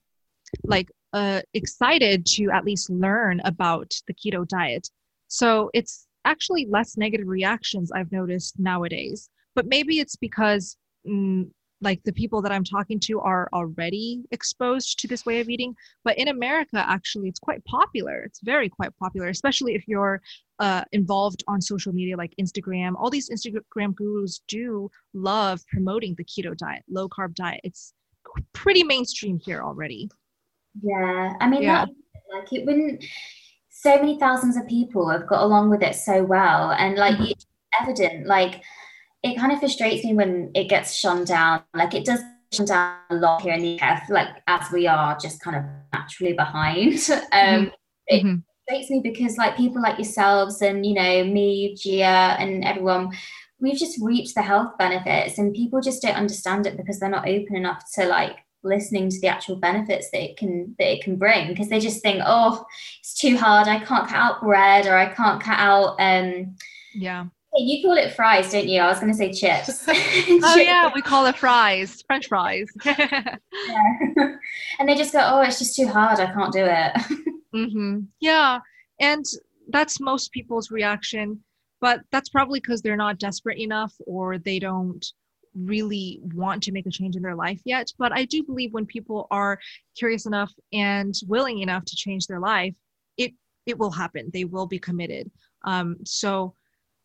[0.64, 4.88] like uh, excited to at least learn about the keto diet.
[5.28, 9.28] So it's actually less negative reactions I've noticed nowadays.
[9.54, 11.50] But maybe it's because mm,
[11.82, 15.74] like the people that I'm talking to are already exposed to this way of eating.
[16.04, 18.22] But in America, actually, it's quite popular.
[18.22, 20.22] It's very quite popular, especially if you're
[20.60, 22.92] uh, involved on social media like Instagram.
[22.96, 27.60] All these Instagram gurus do love promoting the keto diet, low carb diet.
[27.64, 27.92] It's
[28.52, 30.08] pretty mainstream here already.
[30.80, 31.84] Yeah, I mean, yeah.
[31.84, 31.94] That,
[32.32, 33.04] like it wouldn't.
[33.70, 37.32] So many thousands of people have got along with it so well, and like mm-hmm.
[37.32, 37.46] it's
[37.80, 38.26] evident.
[38.26, 38.62] Like
[39.22, 41.62] it kind of frustrates me when it gets shone down.
[41.74, 42.20] Like it does
[42.52, 44.08] shone down a lot here in the UK.
[44.08, 46.94] Like as we are just kind of naturally behind.
[47.10, 47.68] um, mm-hmm.
[48.08, 48.36] It mm-hmm.
[48.66, 53.10] frustrates me because like people like yourselves and you know me, Gia, and everyone
[53.62, 57.28] we've just reached the health benefits and people just don't understand it because they're not
[57.28, 61.16] open enough to like listening to the actual benefits that it can that it can
[61.16, 62.64] bring because they just think oh
[63.00, 66.54] it's too hard i can't cut out bread or i can't cut out um
[66.94, 70.90] yeah you call it fries don't you i was going to say chips oh yeah
[70.94, 73.36] we call it fries french fries yeah.
[74.78, 76.92] and they just go oh it's just too hard i can't do it
[77.54, 78.00] mm-hmm.
[78.20, 78.58] yeah
[79.00, 79.24] and
[79.68, 81.38] that's most people's reaction
[81.80, 85.04] but that's probably because they're not desperate enough or they don't
[85.54, 87.88] really want to make a change in their life yet.
[87.98, 89.58] But I do believe when people are
[89.96, 92.74] curious enough and willing enough to change their life,
[93.16, 93.32] it
[93.66, 94.30] it will happen.
[94.32, 95.30] They will be committed.
[95.64, 96.54] Um, so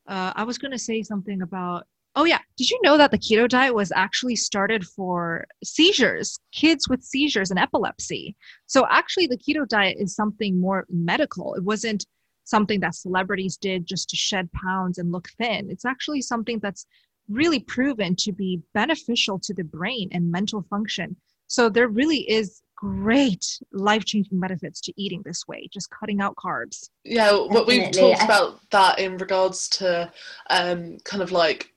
[0.07, 1.85] uh, I was going to say something about.
[2.15, 6.89] Oh yeah, did you know that the keto diet was actually started for seizures, kids
[6.89, 8.35] with seizures and epilepsy?
[8.65, 11.53] So actually, the keto diet is something more medical.
[11.53, 12.05] It wasn't
[12.43, 15.69] something that celebrities did just to shed pounds and look thin.
[15.69, 16.87] It's actually something that's
[17.29, 21.15] really proven to be beneficial to the brain and mental function.
[21.47, 26.89] So there really is great life-changing benefits to eating this way just cutting out carbs
[27.03, 30.09] yeah what we've talked about that in regards to
[30.51, 31.73] um, kind of like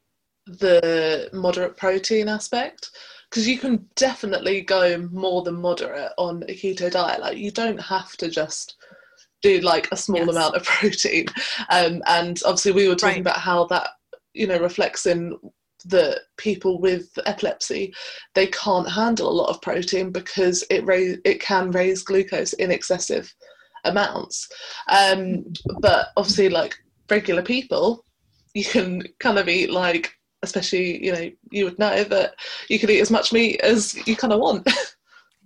[0.47, 2.91] the moderate protein aspect
[3.31, 7.81] because you can definitely go more than moderate on a keto diet like you don't
[7.81, 8.77] have to just
[9.43, 10.29] do like a small yes.
[10.29, 11.27] amount of protein
[11.71, 13.33] um, and obviously we were talking right.
[13.33, 13.89] about how that
[14.35, 15.35] you know reflects in
[15.87, 17.93] that people with epilepsy
[18.35, 20.85] they can't handle a lot of protein because it
[21.25, 23.33] it can raise glucose in excessive
[23.85, 24.49] amounts.
[24.89, 25.45] Um,
[25.81, 26.77] but obviously like
[27.09, 28.05] regular people
[28.55, 30.13] you can kind of eat like
[30.43, 32.35] especially you know you would know that
[32.69, 34.67] you can eat as much meat as you kind of want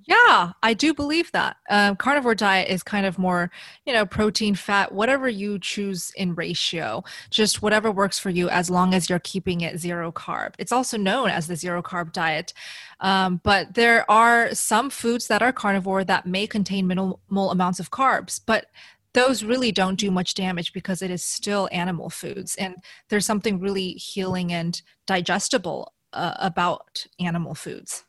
[0.07, 1.57] Yeah, I do believe that.
[1.71, 3.51] Um, carnivore diet is kind of more,
[3.87, 8.69] you know, protein, fat, whatever you choose in ratio, just whatever works for you as
[8.69, 10.55] long as you're keeping it zero carb.
[10.59, 12.53] It's also known as the zero carb diet.
[13.01, 17.91] Um, but there are some foods that are carnivore that may contain minimal amounts of
[17.91, 18.67] carbs, but
[19.15, 22.57] those really don't do much damage because it is still animal foods.
[22.57, 22.75] And
[23.09, 28.05] there's something really healing and digestible uh, about animal foods.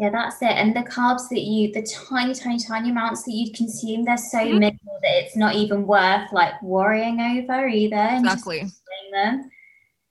[0.00, 0.52] Yeah, that's it.
[0.52, 4.38] And the carbs that you, the tiny, tiny, tiny amounts that you consume, they're so
[4.38, 4.58] mm-hmm.
[4.58, 8.08] minimal that it's not even worth like worrying over either.
[8.12, 8.64] Exactly.
[9.12, 9.50] them.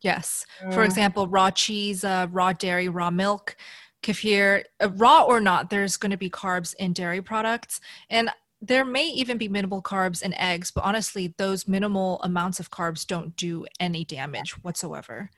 [0.01, 0.45] Yes.
[0.61, 0.69] Yeah.
[0.69, 3.55] For example, raw cheese, uh, raw dairy, raw milk,
[4.03, 7.81] kefir, uh, raw or not, there's going to be carbs in dairy products.
[8.11, 8.29] And
[8.61, 13.07] there may even be minimal carbs in eggs, but honestly, those minimal amounts of carbs
[13.07, 15.31] don't do any damage whatsoever.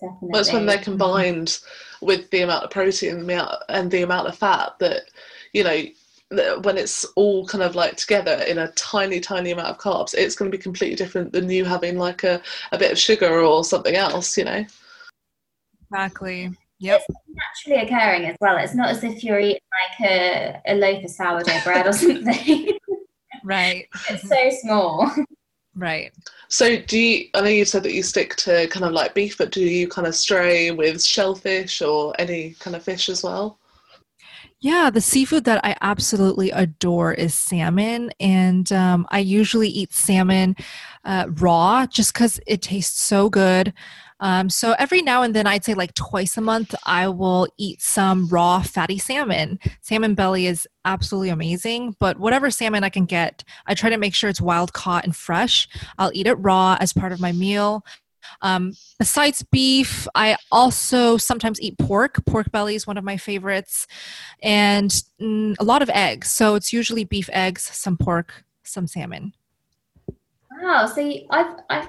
[0.00, 0.30] Definitely.
[0.32, 1.58] That's when they're combined
[2.00, 3.28] with the amount of protein
[3.68, 5.02] and the amount of fat that,
[5.52, 5.82] you know,
[6.62, 10.36] when it's all kind of like together in a tiny, tiny amount of carbs, it's
[10.36, 12.40] going to be completely different than you having like a,
[12.72, 14.64] a bit of sugar or something else, you know?
[15.90, 16.50] Exactly.
[16.80, 17.02] Yep.
[17.08, 17.18] It's
[17.66, 18.58] naturally occurring as well.
[18.58, 19.60] It's not as if you're eating
[20.00, 22.78] like a, a loaf of sourdough bread or something.
[23.42, 23.86] right.
[24.10, 25.10] it's so small.
[25.78, 26.12] Right.
[26.48, 27.28] So do you?
[27.34, 29.86] I know you said that you stick to kind of like beef, but do you
[29.86, 33.58] kind of stray with shellfish or any kind of fish as well?
[34.60, 38.10] Yeah, the seafood that I absolutely adore is salmon.
[38.18, 40.56] And um, I usually eat salmon
[41.04, 43.72] uh, raw just because it tastes so good.
[44.20, 47.80] Um, so every now and then, I'd say like twice a month, I will eat
[47.80, 49.58] some raw fatty salmon.
[49.80, 54.14] Salmon belly is absolutely amazing, but whatever salmon I can get, I try to make
[54.14, 55.68] sure it's wild caught and fresh.
[55.98, 57.84] I'll eat it raw as part of my meal.
[58.42, 62.24] Um, besides beef, I also sometimes eat pork.
[62.26, 63.86] Pork belly is one of my favorites,
[64.42, 66.30] and mm, a lot of eggs.
[66.30, 69.32] So it's usually beef eggs, some pork, some salmon.
[70.62, 70.86] Wow.
[70.86, 71.88] See, I've, I've,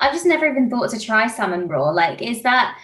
[0.00, 1.90] I've just never even thought to try salmon raw.
[1.90, 2.78] Like, is that,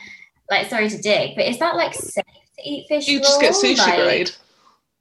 [0.50, 2.24] like, sorry to dig, but is that like safe
[2.58, 3.22] to eat fish You raw?
[3.22, 4.30] just get sushi like, grade,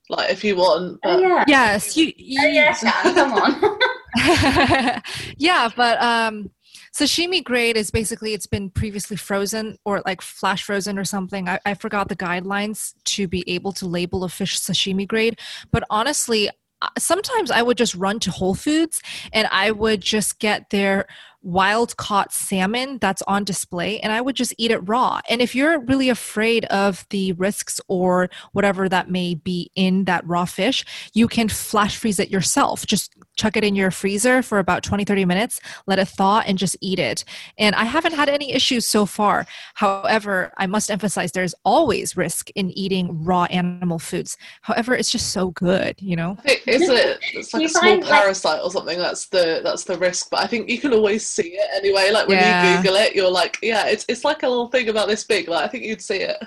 [0.10, 1.00] like if you want.
[1.04, 1.44] Oh yeah.
[1.48, 2.12] Yes, you.
[2.18, 2.74] you Oh yeah,
[3.14, 3.80] come on.
[5.38, 6.50] yeah, but um,
[6.94, 11.50] sashimi grade is basically it's been previously frozen or like flash frozen or something.
[11.50, 15.40] I, I forgot the guidelines to be able to label a fish sashimi grade,
[15.72, 16.50] but honestly.
[16.98, 19.02] Sometimes I would just run to Whole Foods
[19.34, 21.08] and I would just get their
[21.46, 25.22] wild caught salmon that's on display and I would just eat it raw.
[25.30, 30.26] And if you're really afraid of the risks or whatever that may be in that
[30.28, 32.86] raw fish, you can flash freeze it yourself.
[32.86, 36.58] Just chuck it in your freezer for about 20 30 minutes let it thaw and
[36.58, 37.26] just eat it
[37.58, 42.50] and i haven't had any issues so far however i must emphasize there's always risk
[42.56, 46.90] in eating raw animal foods however it's just so good you know I think is?
[47.34, 48.98] It's like You a small find, like- parasite or something.
[48.98, 50.30] That's the that's the risk.
[50.30, 52.12] But I think you can always see it anyway.
[52.12, 52.72] Like when Yeah.
[52.72, 55.48] you Google it, you're like, yeah, it's it's like a little thing about this big.
[55.48, 56.38] Like I think you'd see it.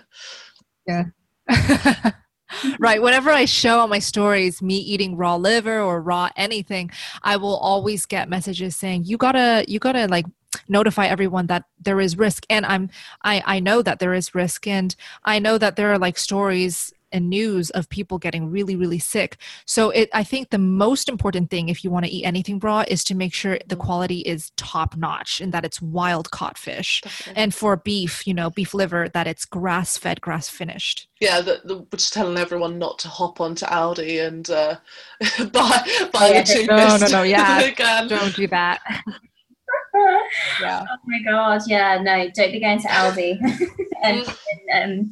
[0.87, 1.05] Yeah.
[2.79, 6.91] right whenever i show on my stories me eating raw liver or raw anything
[7.23, 10.25] i will always get messages saying you gotta you gotta like
[10.67, 12.89] notify everyone that there is risk and i'm
[13.23, 16.91] i i know that there is risk and i know that there are like stories
[17.13, 19.37] and news of people getting really really sick.
[19.67, 22.85] So it i think the most important thing if you want to eat anything raw
[22.89, 27.01] is to make sure the quality is top notch and that it's wild caught fish.
[27.03, 27.43] Definitely.
[27.43, 31.09] and for beef you know beef liver that it's grass fed grass finished.
[31.21, 34.77] Yeah, the, the, we're just telling everyone not to hop onto Aldi and uh,
[35.53, 36.69] buy buy Yeah, the cheapest.
[36.69, 37.61] no, no, no, yeah.
[37.61, 37.73] they
[38.09, 38.81] don't do that.
[40.63, 40.85] Yeah.
[40.89, 43.39] Oh my god, yeah, no, don't be going to Aldi.
[44.03, 44.27] And
[44.75, 45.11] um,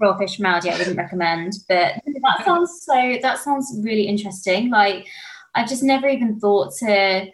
[0.00, 0.70] raw fish from Aldi.
[0.70, 1.54] I wouldn't recommend.
[1.68, 3.18] But that sounds so.
[3.22, 4.70] That sounds really interesting.
[4.70, 5.06] Like
[5.54, 7.26] I've just never even thought to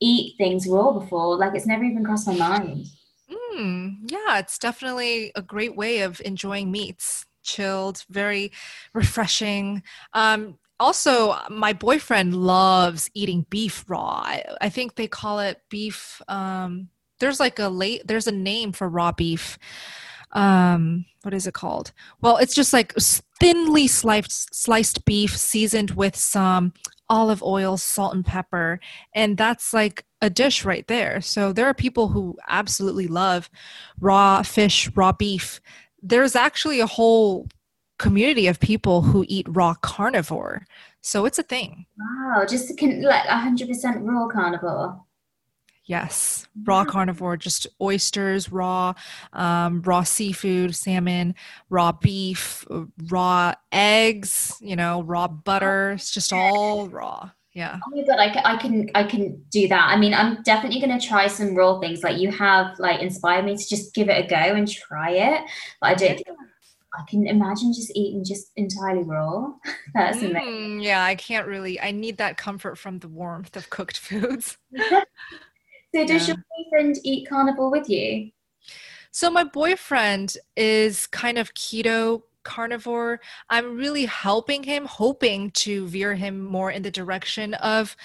[0.00, 1.36] eat things raw before.
[1.36, 2.86] Like it's never even crossed my mind.
[3.30, 7.26] Mm, yeah, it's definitely a great way of enjoying meats.
[7.42, 8.52] Chilled, very
[8.94, 9.82] refreshing.
[10.12, 14.22] Um, also, my boyfriend loves eating beef raw.
[14.24, 16.20] I, I think they call it beef.
[16.28, 16.88] Um,
[17.20, 18.06] there's like a late.
[18.06, 19.58] There's a name for raw beef.
[20.34, 21.92] Um, what is it called?
[22.20, 22.92] Well, it's just like
[23.40, 26.72] thinly sliced sliced beef seasoned with some
[27.08, 28.80] olive oil, salt, and pepper,
[29.14, 31.20] and that's like a dish right there.
[31.20, 33.50] So there are people who absolutely love
[34.00, 35.60] raw fish, raw beef.
[36.02, 37.48] There's actually a whole
[37.98, 40.66] community of people who eat raw carnivore.
[41.00, 41.86] So it's a thing.
[41.98, 45.00] Wow, just a con- like hundred percent raw carnivore.
[45.86, 46.84] Yes, raw Wow.
[46.84, 48.94] carnivore, just oysters, raw,
[49.34, 51.34] um, raw seafood, salmon,
[51.68, 52.64] raw beef,
[53.10, 55.92] raw eggs, you know, raw butter.
[55.92, 57.30] It's just all raw.
[57.52, 57.78] Yeah.
[57.86, 59.88] Oh my god, I can, I can, I can do that.
[59.88, 62.02] I mean, I'm definitely going to try some raw things.
[62.02, 65.42] Like you have, like, inspired me to just give it a go and try it.
[65.80, 66.28] But I don't think
[66.98, 69.52] I can imagine just eating just entirely raw.
[69.94, 70.80] That's amazing.
[70.80, 71.80] Mm, yeah, I can't really.
[71.80, 74.56] I need that comfort from the warmth of cooked foods.
[75.94, 76.34] So, does Yeah.
[76.34, 78.30] your boyfriend eat carnivore with you?
[79.12, 83.20] So my boyfriend is kind of keto carnivore.
[83.48, 87.96] I'm really helping him, hoping to veer him more in the direction of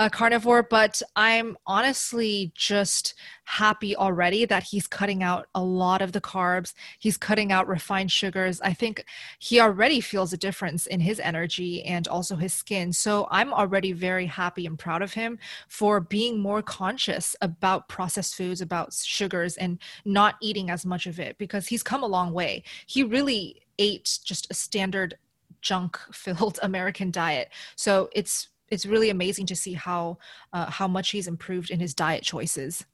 [0.00, 3.12] uh, carnivore, but I'm honestly just
[3.44, 6.72] happy already that he's cutting out a lot of the carbs.
[6.98, 8.62] He's cutting out refined sugars.
[8.62, 9.04] I think
[9.40, 12.94] he already feels a difference in his energy and also his skin.
[12.94, 15.38] So I'm already very happy and proud of him
[15.68, 21.20] for being more conscious about processed foods, about sugars, and not eating as much of
[21.20, 22.62] it because he's come a long way.
[22.86, 25.18] He really ate just a standard
[25.60, 27.50] junk filled American diet.
[27.76, 30.18] So it's it's really amazing to see how
[30.52, 32.84] uh, how much he's improved in his diet choices.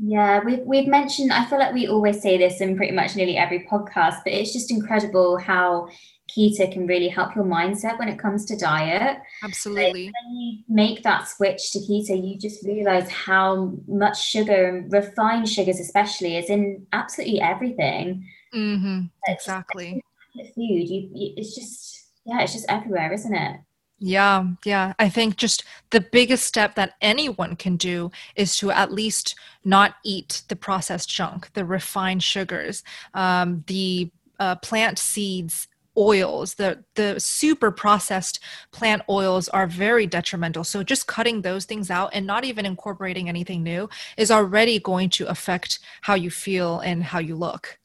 [0.00, 1.32] Yeah, we've we've mentioned.
[1.32, 4.52] I feel like we always say this in pretty much nearly every podcast, but it's
[4.52, 5.88] just incredible how
[6.30, 9.18] keto can really help your mindset when it comes to diet.
[9.42, 10.04] Absolutely.
[10.04, 15.48] when you make that switch to keto, you just realize how much sugar and refined
[15.48, 18.24] sugars, especially, is in absolutely everything.
[18.54, 19.06] Mm-hmm.
[19.26, 20.00] Exactly.
[20.36, 23.60] Food, you, you, it's just yeah, it's just everywhere, isn't it?
[24.00, 24.92] Yeah, yeah.
[24.98, 29.34] I think just the biggest step that anyone can do is to at least
[29.64, 32.84] not eat the processed junk, the refined sugars,
[33.14, 36.54] um, the uh, plant seeds oils.
[36.54, 38.38] The the super processed
[38.70, 40.62] plant oils are very detrimental.
[40.62, 45.10] So just cutting those things out and not even incorporating anything new is already going
[45.10, 47.78] to affect how you feel and how you look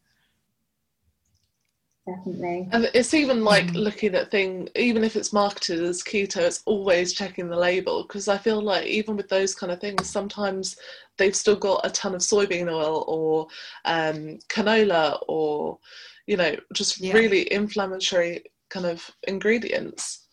[2.05, 3.75] definitely and it's even like mm.
[3.75, 8.27] looking at thing even if it's marketed as keto it's always checking the label because
[8.27, 10.75] i feel like even with those kind of things sometimes
[11.17, 13.47] they've still got a ton of soybean oil or
[13.85, 15.79] um, canola or
[16.27, 17.13] you know, just yeah.
[17.13, 20.27] really inflammatory kind of ingredients,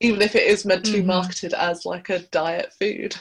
[0.00, 1.00] even if it is meant to mm-hmm.
[1.02, 3.16] be marketed as like a diet food.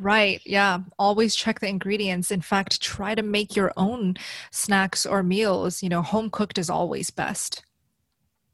[0.00, 0.40] Right.
[0.46, 0.78] Yeah.
[0.98, 2.30] Always check the ingredients.
[2.30, 4.16] In fact, try to make your own
[4.50, 5.82] snacks or meals.
[5.82, 7.66] You know, home cooked is always best.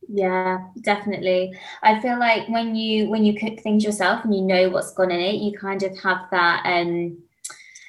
[0.09, 1.57] Yeah, definitely.
[1.85, 5.13] I feel like when you when you cook things yourself and you know what's gone
[5.13, 7.19] in it, you kind of have that um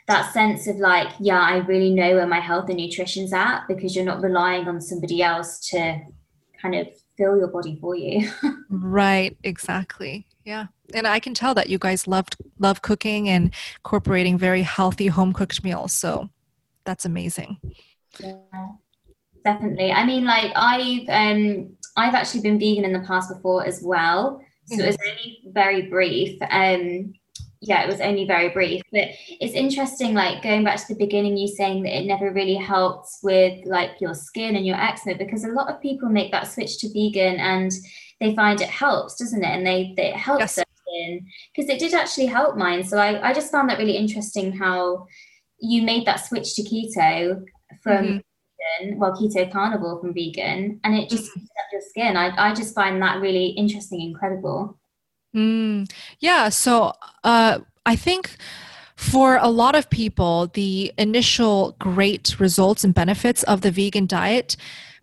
[0.07, 3.95] that sense of like, yeah, I really know where my health and nutrition's at because
[3.95, 5.99] you're not relying on somebody else to
[6.61, 6.87] kind of
[7.17, 8.29] fill your body for you.
[8.69, 10.26] right, exactly.
[10.47, 10.67] Yeah.
[10.93, 15.33] And I can tell that you guys loved love cooking and incorporating very healthy home
[15.33, 15.91] cooked meals.
[15.91, 16.29] So
[16.85, 17.57] that's amazing.
[18.17, 18.37] Yeah.
[19.43, 19.91] Definitely.
[19.91, 24.41] I mean like I've um I've actually been vegan in the past before as well.
[24.67, 24.83] So mm-hmm.
[24.83, 26.41] it was only very brief.
[26.49, 27.13] Um
[27.59, 29.09] yeah, it was only very brief, but
[29.41, 33.19] it's interesting, like going back to the beginning, you saying that it never really helps
[33.23, 36.77] with like your skin and your eczema, because a lot of people make that switch
[36.77, 37.71] to vegan and
[38.19, 39.47] they find it helps, doesn't it?
[39.47, 40.55] And they, they it helps yes.
[40.55, 42.83] their skin because it did actually help mine.
[42.83, 45.07] So I, I just found that really interesting how
[45.59, 47.43] you made that switch to keto
[47.81, 48.81] from mm-hmm.
[48.81, 51.45] vegan, well, keto carnivore from vegan, and it just mm-hmm.
[51.71, 52.17] your skin.
[52.17, 54.77] I, I just find that really interesting, incredible.
[55.35, 56.49] Mm, yeah.
[56.49, 56.93] So
[57.23, 58.37] uh, I think
[58.95, 64.57] for a lot of people, the initial great results and benefits of the vegan diet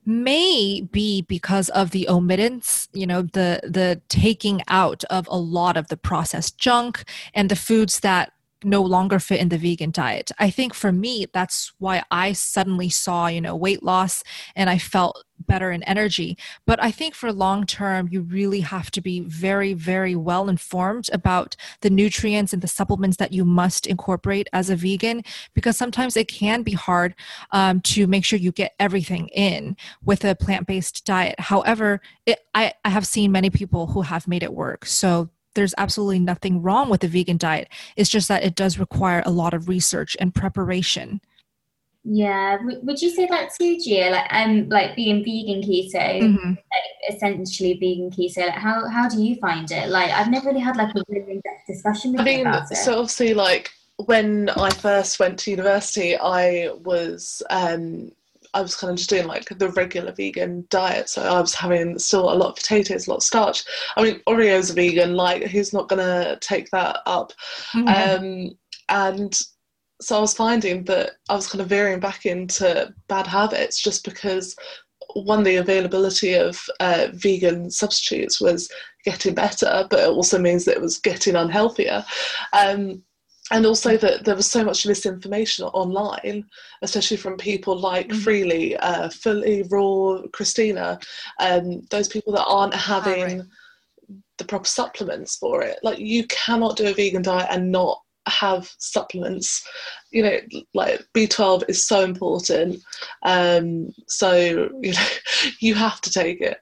[0.07, 5.77] may be because of the omittance you know the the taking out of a lot
[5.77, 8.33] of the processed junk and the foods that
[8.65, 10.31] no longer fit in the vegan diet.
[10.39, 14.23] I think for me, that's why I suddenly saw, you know, weight loss
[14.57, 16.39] and I felt better in energy.
[16.67, 21.11] But I think for long term, you really have to be very, very well informed
[21.13, 25.23] about the nutrients and the supplements that you must incorporate as a vegan,
[25.55, 27.15] because sometimes it can be hard
[27.51, 31.39] um, to make sure you get everything in with a plant based diet.
[31.39, 34.87] However, it, I, I have seen many people who have made it work.
[34.87, 37.69] So there's absolutely nothing wrong with the vegan diet.
[37.97, 41.21] It's just that it does require a lot of research and preparation.
[42.07, 44.11] Yeah, would you say that too, Gia?
[44.11, 46.51] Like, um, like being vegan keto, mm-hmm.
[46.51, 48.47] like essentially vegan keto.
[48.47, 49.89] Like, how how do you find it?
[49.89, 52.77] Like, I've never really had like a really in-depth discussion with I mean, about it.
[52.77, 53.71] So obviously, like
[54.05, 58.13] when I first went to university, I was um
[58.55, 61.09] I was kind of just doing like the regular vegan diet.
[61.09, 63.65] So I was having still a lot of potatoes, a lot of starch.
[63.97, 67.33] I mean, Oreo's a vegan, like who's not gonna take that up?
[67.73, 67.89] Mm-hmm.
[67.89, 69.39] Um, and
[70.01, 74.05] so I was finding that I was kind of veering back into bad habits just
[74.05, 74.55] because
[75.15, 78.71] one, the availability of uh, vegan substitutes was
[79.05, 82.05] getting better, but it also means that it was getting unhealthier.
[82.53, 83.03] Um,
[83.51, 86.47] and also that there was so much misinformation online,
[86.83, 88.29] especially from people like mm-hmm.
[88.29, 91.03] Freelee, uh, Fully, Raw, Kristina,
[91.41, 93.43] um, those people that aren't having right.
[94.39, 95.79] the proper supplements for it.
[95.83, 99.69] Like you cannot do a vegan diet and not have supplements.
[100.11, 100.39] You know,
[100.73, 102.83] like B12 is so important.
[103.25, 105.07] Um, so, you know,
[105.61, 106.59] you have to take it.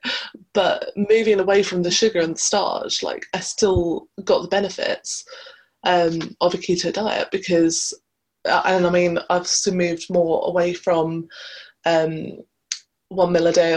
[0.53, 5.23] But moving away from the sugar and the starch, like I still got the benefits
[5.83, 7.93] um, of a keto diet because,
[8.45, 11.27] uh, and I mean, I've moved more away from
[11.85, 12.37] um,
[13.13, 13.75] one meal a day,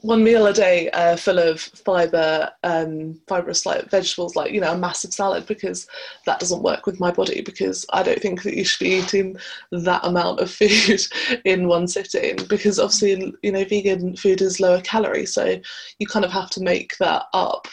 [0.00, 4.72] one meal a day uh, full of fiber, um, fibrous like vegetables, like you know,
[4.72, 5.86] a massive salad, because
[6.26, 7.40] that doesn't work with my body.
[7.40, 9.36] Because I don't think that you should be eating
[9.72, 11.00] that amount of food
[11.44, 12.36] in one sitting.
[12.48, 15.60] Because obviously, you know, vegan food is lower calorie, so
[15.98, 17.68] you kind of have to make that up.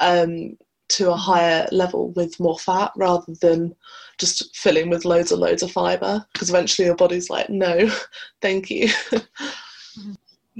[0.00, 0.56] Um,
[0.90, 3.74] to a higher level with more fat rather than
[4.18, 7.90] just filling with loads and loads of fiber because eventually your body's like no
[8.42, 8.88] thank you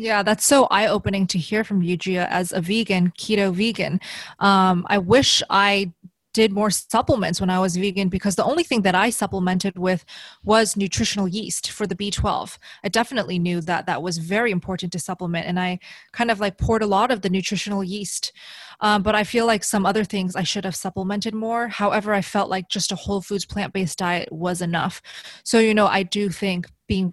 [0.00, 4.00] Yeah, that's so eye opening to hear from you, Gia, as a vegan, keto vegan.
[4.38, 5.92] Um, I wish I
[6.32, 10.04] did more supplements when I was vegan because the only thing that I supplemented with
[10.44, 12.58] was nutritional yeast for the B12.
[12.84, 15.78] I definitely knew that that was very important to supplement, and I
[16.12, 18.32] kind of like poured a lot of the nutritional yeast.
[18.80, 21.68] Um, but I feel like some other things I should have supplemented more.
[21.68, 25.02] However, I felt like just a whole foods plant based diet was enough.
[25.44, 27.12] So, you know, I do think being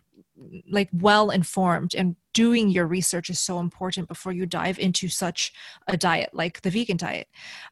[0.70, 5.51] like well informed and doing your research is so important before you dive into such
[5.88, 7.27] a diet like the vegan diet.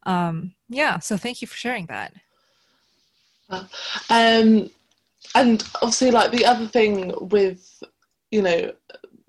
[0.07, 2.13] Um, yeah so thank you for sharing that.
[4.09, 4.71] Um,
[5.35, 7.83] and obviously like the other thing with
[8.31, 8.71] you know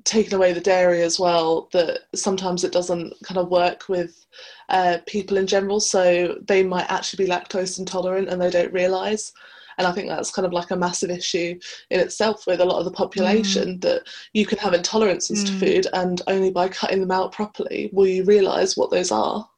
[0.04, 4.24] taking away the dairy as well that sometimes it doesn't kind of work with
[4.70, 5.80] uh, people in general.
[5.80, 9.32] So they might actually be lactose intolerant and they don't realize
[9.78, 11.58] and I think that's kind of like a massive issue
[11.90, 13.80] in itself with a lot of the population mm.
[13.82, 14.02] that
[14.32, 15.46] you can have intolerances mm.
[15.46, 19.48] to food, and only by cutting them out properly will you realise what those are.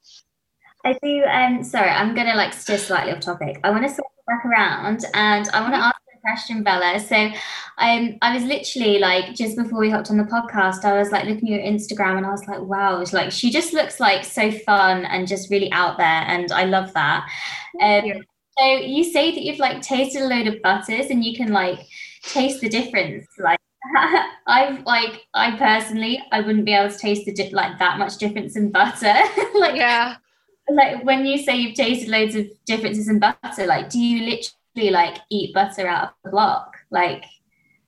[0.85, 1.25] I do.
[1.25, 3.61] Um, sorry, I'm gonna like steer slightly off topic.
[3.65, 7.01] I want to circle back around, and I want to ask a question, Bella.
[7.01, 7.17] So,
[7.79, 11.25] um, I was literally like just before we hopped on the podcast, I was like
[11.25, 14.25] looking at your Instagram, and I was like, wow, it's like she just looks like
[14.25, 17.29] so fun and just really out there, and I love that.
[17.81, 18.23] Um,
[18.59, 21.81] so you say that you've like tasted a load of butters and you can like
[22.23, 23.27] taste the difference.
[23.39, 23.59] Like
[24.47, 28.57] I've like I personally I wouldn't be able to taste the like that much difference
[28.57, 29.15] in butter.
[29.55, 30.17] like yeah.
[30.69, 34.91] Like when you say you've tasted loads of differences in butter, like do you literally
[34.91, 36.77] like eat butter out of the block?
[36.91, 37.25] Like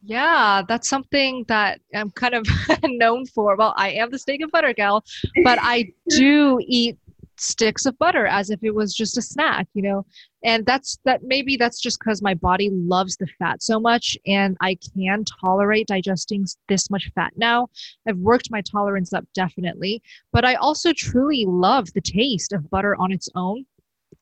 [0.03, 2.47] yeah, that's something that I'm kind of
[2.85, 3.57] known for.
[3.57, 5.05] Well, I am the steak and butter gal,
[5.45, 6.97] but I do eat
[7.37, 10.07] sticks of butter as if it was just a snack, you know.
[10.43, 14.57] And that's that maybe that's just because my body loves the fat so much and
[14.61, 17.69] I can tolerate digesting this much fat now.
[18.09, 22.97] I've worked my tolerance up definitely, but I also truly love the taste of butter
[22.97, 23.67] on its own.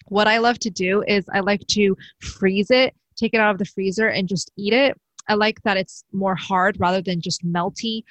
[0.06, 3.58] What I love to do is I like to freeze it, take it out of
[3.58, 4.98] the freezer, and just eat it.
[5.28, 8.02] I like that it's more hard rather than just melty.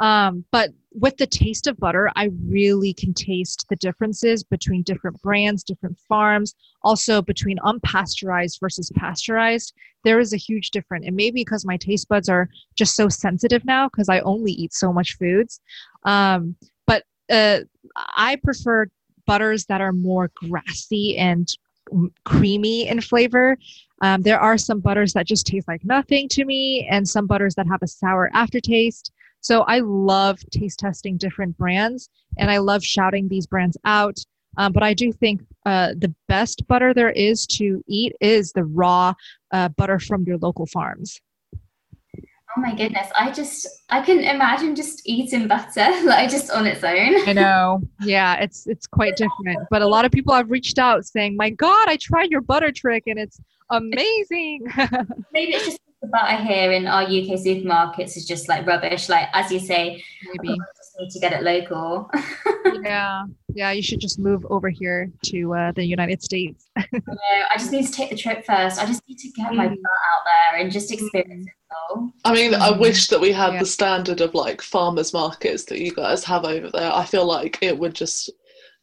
[0.00, 5.20] Um, but with the taste of butter, I really can taste the differences between different
[5.22, 9.74] brands, different farms, also between unpasteurized versus pasteurized.
[10.04, 11.06] There is a huge difference.
[11.06, 14.72] And maybe because my taste buds are just so sensitive now because I only eat
[14.72, 15.60] so much foods.
[16.04, 17.60] Um, but uh,
[17.96, 18.86] I prefer
[19.26, 21.48] butters that are more grassy and
[22.24, 23.56] creamy in flavor.
[24.02, 27.54] Um, there are some butters that just taste like nothing to me, and some butters
[27.56, 29.12] that have a sour aftertaste.
[29.40, 34.18] So I love taste testing different brands and I love shouting these brands out.
[34.56, 38.64] Um, but I do think uh, the best butter there is to eat is the
[38.64, 39.14] raw
[39.52, 41.20] uh, butter from your local farms.
[42.56, 43.08] Oh my goodness.
[43.16, 47.28] I just I couldn't imagine just eating butter like just on its own.
[47.28, 47.82] I know.
[48.02, 49.60] Yeah, it's it's quite different.
[49.70, 52.72] But a lot of people have reached out saying, My God, I tried your butter
[52.72, 53.38] trick and it's
[53.70, 54.66] amazing.
[55.32, 59.08] Maybe it's just the butter here in our UK supermarkets is just like rubbish.
[59.08, 62.10] Like as you say, maybe just need to get it local.
[62.82, 63.72] yeah, yeah.
[63.72, 66.70] You should just move over here to uh, the United States.
[66.76, 67.16] no,
[67.50, 68.80] I just need to take the trip first.
[68.80, 69.56] I just need to get mm.
[69.56, 70.22] my butt out
[70.52, 71.48] there and just experience mm.
[71.48, 71.76] it.
[71.90, 72.12] All.
[72.24, 72.78] I mean, I mm.
[72.78, 73.60] wish that we had yeah.
[73.60, 76.92] the standard of like farmers markets that you guys have over there.
[76.92, 78.30] I feel like it would just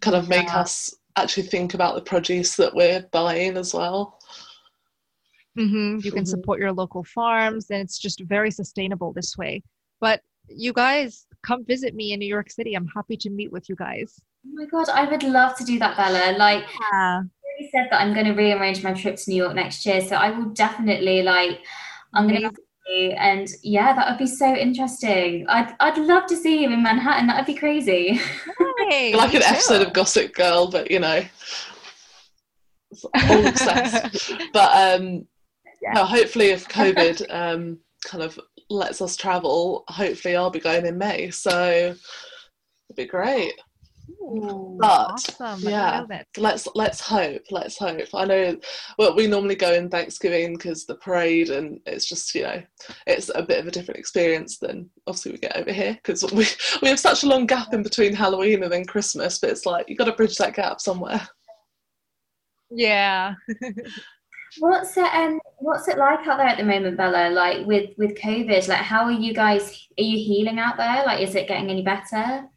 [0.02, 0.60] kind of make yeah.
[0.60, 4.20] us actually think about the produce that we're buying as well.
[5.58, 6.00] Mm-hmm.
[6.04, 6.26] You can mm-hmm.
[6.26, 9.64] support your local farms, and it's just very sustainable this way.
[10.02, 12.76] But you guys come visit me in New York City.
[12.76, 14.20] I'm happy to meet with you guys.
[14.46, 16.38] Oh my god, I would love to do that, Bella.
[16.38, 17.22] Like, yeah.
[17.22, 20.16] I said that I'm going to rearrange my trip to New York next year, so
[20.16, 21.60] I will definitely like.
[22.14, 22.52] I'm going to
[22.88, 25.46] you, and yeah, that would be so interesting.
[25.50, 27.28] I'd I'd love to see you in Manhattan.
[27.28, 28.20] That would be crazy.
[28.90, 31.24] Hey, like an episode of Gossip Girl, but you know,
[33.30, 34.34] all obsessed.
[34.54, 35.28] but um,
[35.94, 36.06] yeah.
[36.06, 41.30] hopefully, if COVID um, kind of lets us travel, hopefully I'll be going in May.
[41.32, 41.96] So
[42.90, 43.54] it'd be great.
[44.22, 45.60] Ooh, but awesome.
[45.62, 46.06] yeah,
[46.38, 47.42] let's let's hope.
[47.52, 48.08] Let's hope.
[48.14, 48.58] I know
[48.98, 52.64] well, we normally go in Thanksgiving because the parade, and it's just you know,
[53.08, 56.46] it's a bit of a different experience than obviously we get over here because we
[56.82, 59.40] we have such a long gap in between Halloween and then Christmas.
[59.40, 61.28] But it's like you got to bridge that gap somewhere.
[62.72, 63.36] Yeah.
[64.60, 67.30] What's it um what's it like out there at the moment, Bella?
[67.30, 71.04] Like with with COVID, like how are you guys are you healing out there?
[71.06, 72.48] Like is it getting any better?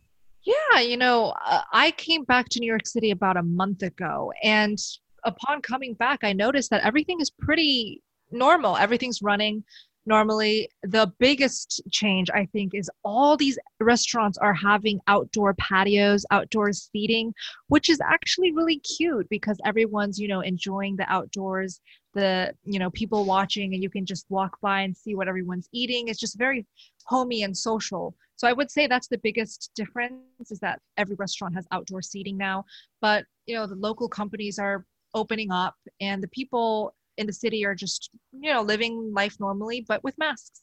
[0.45, 4.33] Yeah, you know, uh, I came back to New York City about a month ago
[4.43, 4.79] and
[5.25, 8.77] upon coming back I noticed that everything is pretty normal.
[8.77, 9.65] Everything's running
[10.09, 10.69] normally.
[10.83, 17.33] The biggest change, I think, is all these restaurants are having outdoor patios, outdoor seating,
[17.69, 21.81] which is actually really cute because everyone's, you know, enjoying the outdoors,
[22.15, 25.69] the, you know, people watching, and you can just walk by and see what everyone's
[25.73, 26.09] eating.
[26.09, 26.67] It's just very
[27.05, 28.17] homey and social.
[28.37, 32.37] So I would say that's the biggest difference is that every restaurant has outdoor seating
[32.37, 32.65] now.
[33.01, 34.85] But, you know, the local companies are
[35.15, 39.85] opening up and the people in the city are just you know living life normally
[39.87, 40.63] but with masks.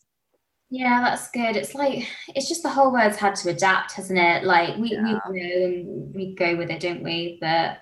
[0.69, 1.55] Yeah that's good.
[1.55, 4.43] It's like it's just the whole world's had to adapt hasn't it?
[4.43, 5.03] Like we, yeah.
[5.03, 7.37] we know and we go with it don't we?
[7.39, 7.77] But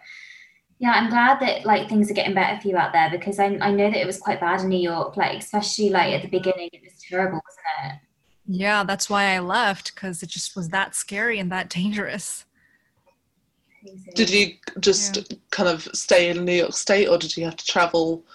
[0.80, 3.46] yeah i'm glad that like things are getting better for you out there because i,
[3.46, 6.28] I know that it was quite bad in new york like especially like at the
[6.28, 8.00] beginning it was terrible wasn't it?
[8.46, 12.46] Yeah that's why i left because it just was that scary and that dangerous.
[14.16, 15.38] Did you just yeah.
[15.52, 18.26] kind of stay in New York State or did you have to travel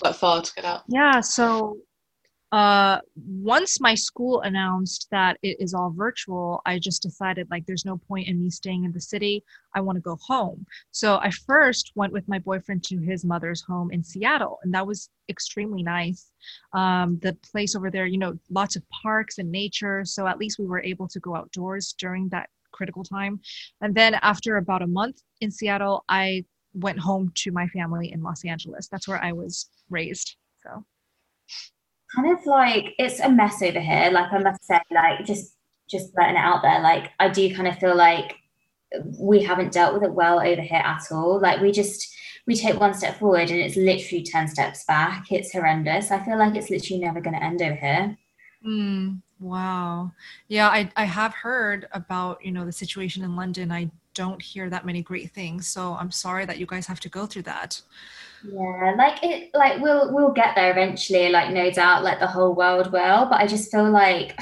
[0.00, 0.82] quite far to get out?
[0.88, 1.78] Yeah, so
[2.54, 7.84] uh, once my school announced that it is all virtual, I just decided like there's
[7.84, 9.42] no point in me staying in the city.
[9.74, 10.64] I want to go home.
[10.92, 14.86] So I first went with my boyfriend to his mother's home in Seattle, and that
[14.86, 16.30] was extremely nice.
[16.72, 20.04] Um, the place over there, you know, lots of parks and nature.
[20.04, 23.40] So at least we were able to go outdoors during that critical time.
[23.80, 28.22] And then after about a month in Seattle, I went home to my family in
[28.22, 28.86] Los Angeles.
[28.88, 30.36] That's where I was raised.
[30.62, 30.84] So
[32.14, 34.10] kind of like it's a mess over here.
[34.10, 35.56] Like I must say, like just
[35.90, 36.80] just letting it out there.
[36.80, 38.36] Like I do kind of feel like
[39.18, 41.40] we haven't dealt with it well over here at all.
[41.40, 42.14] Like we just
[42.46, 45.26] we take one step forward and it's literally 10 steps back.
[45.30, 46.10] It's horrendous.
[46.10, 48.18] I feel like it's literally never going to end over here.
[48.66, 50.12] Mm, wow.
[50.48, 53.72] Yeah, I, I have heard about, you know, the situation in London.
[53.72, 55.66] I don't hear that many great things.
[55.66, 57.80] So I'm sorry that you guys have to go through that.
[58.46, 62.54] Yeah, like it like we'll we'll get there eventually, like no doubt, like the whole
[62.54, 63.26] world will.
[63.26, 64.38] But I just feel like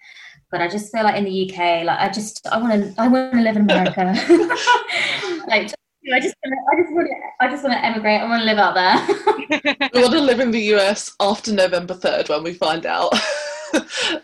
[0.50, 3.42] but I just feel like in the UK, like I just I wanna I wanna
[3.42, 4.04] live in America.
[5.48, 5.72] like
[6.12, 8.20] I just I just want to I just want to emigrate.
[8.20, 9.90] I want to live out there.
[9.94, 13.12] we want to live in the US after November third when we find out.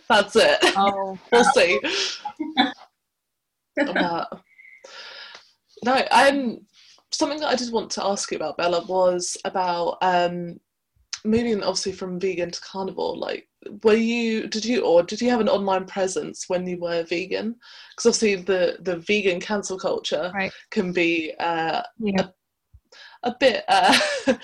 [0.09, 0.59] That's it.
[0.77, 1.81] Oh, we'll see.
[3.79, 4.25] uh,
[5.85, 6.67] no, I'm
[7.13, 10.61] something that I did want to ask you about, Bella, was about um,
[11.25, 13.17] moving obviously from vegan to carnivore.
[13.17, 13.49] Like,
[13.83, 17.57] were you did you or did you have an online presence when you were vegan?
[17.91, 20.53] Because obviously the the vegan cancel culture right.
[20.71, 22.29] can be uh, yeah.
[23.25, 23.99] a, a bit uh,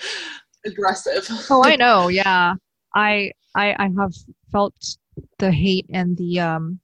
[0.65, 1.27] aggressive.
[1.49, 2.09] Oh, I know.
[2.09, 2.55] Yeah,
[2.95, 4.13] I I I have
[4.51, 4.75] felt
[5.39, 6.79] the hate and the um,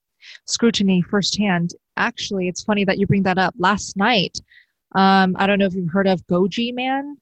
[0.46, 1.72] scrutiny firsthand.
[1.98, 3.54] Actually, it's funny that you bring that up.
[3.58, 4.40] Last night,
[4.96, 7.18] um, I don't know if you've heard of Goji Man,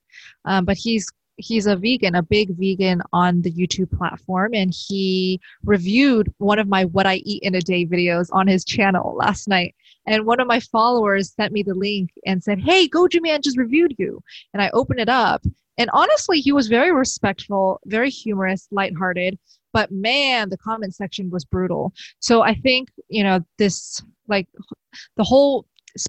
[0.45, 5.39] um, but he's he's a vegan, a big vegan on the YouTube platform, and he
[5.65, 9.47] reviewed one of my "What I Eat in a Day" videos on his channel last
[9.47, 9.75] night.
[10.07, 13.57] And one of my followers sent me the link and said, "Hey, Goji Man just
[13.57, 14.21] reviewed you."
[14.53, 15.43] And I opened it up,
[15.77, 19.37] and honestly, he was very respectful, very humorous, lighthearted.
[19.73, 21.93] But man, the comment section was brutal.
[22.19, 24.47] So I think you know this, like
[25.17, 25.65] the whole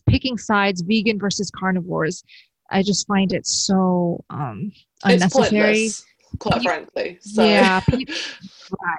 [0.07, 2.23] picking sides, vegan versus carnivores.
[2.71, 4.73] I just find it so um,
[5.05, 5.91] unnecessary.
[6.39, 7.19] quite frankly.
[7.21, 7.45] So.
[7.45, 8.99] Yeah, right.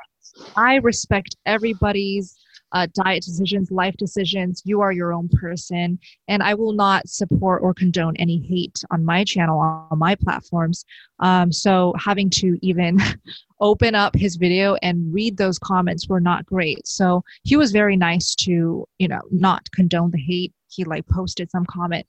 [0.56, 2.38] I respect everybody's
[2.74, 4.62] uh, diet decisions, life decisions.
[4.66, 9.06] You are your own person, and I will not support or condone any hate on
[9.06, 10.86] my channel on my platforms.
[11.20, 13.00] Um, so having to even
[13.60, 16.86] open up his video and read those comments were not great.
[16.88, 20.54] So he was very nice to you know not condone the hate.
[20.70, 22.08] He like posted some comment.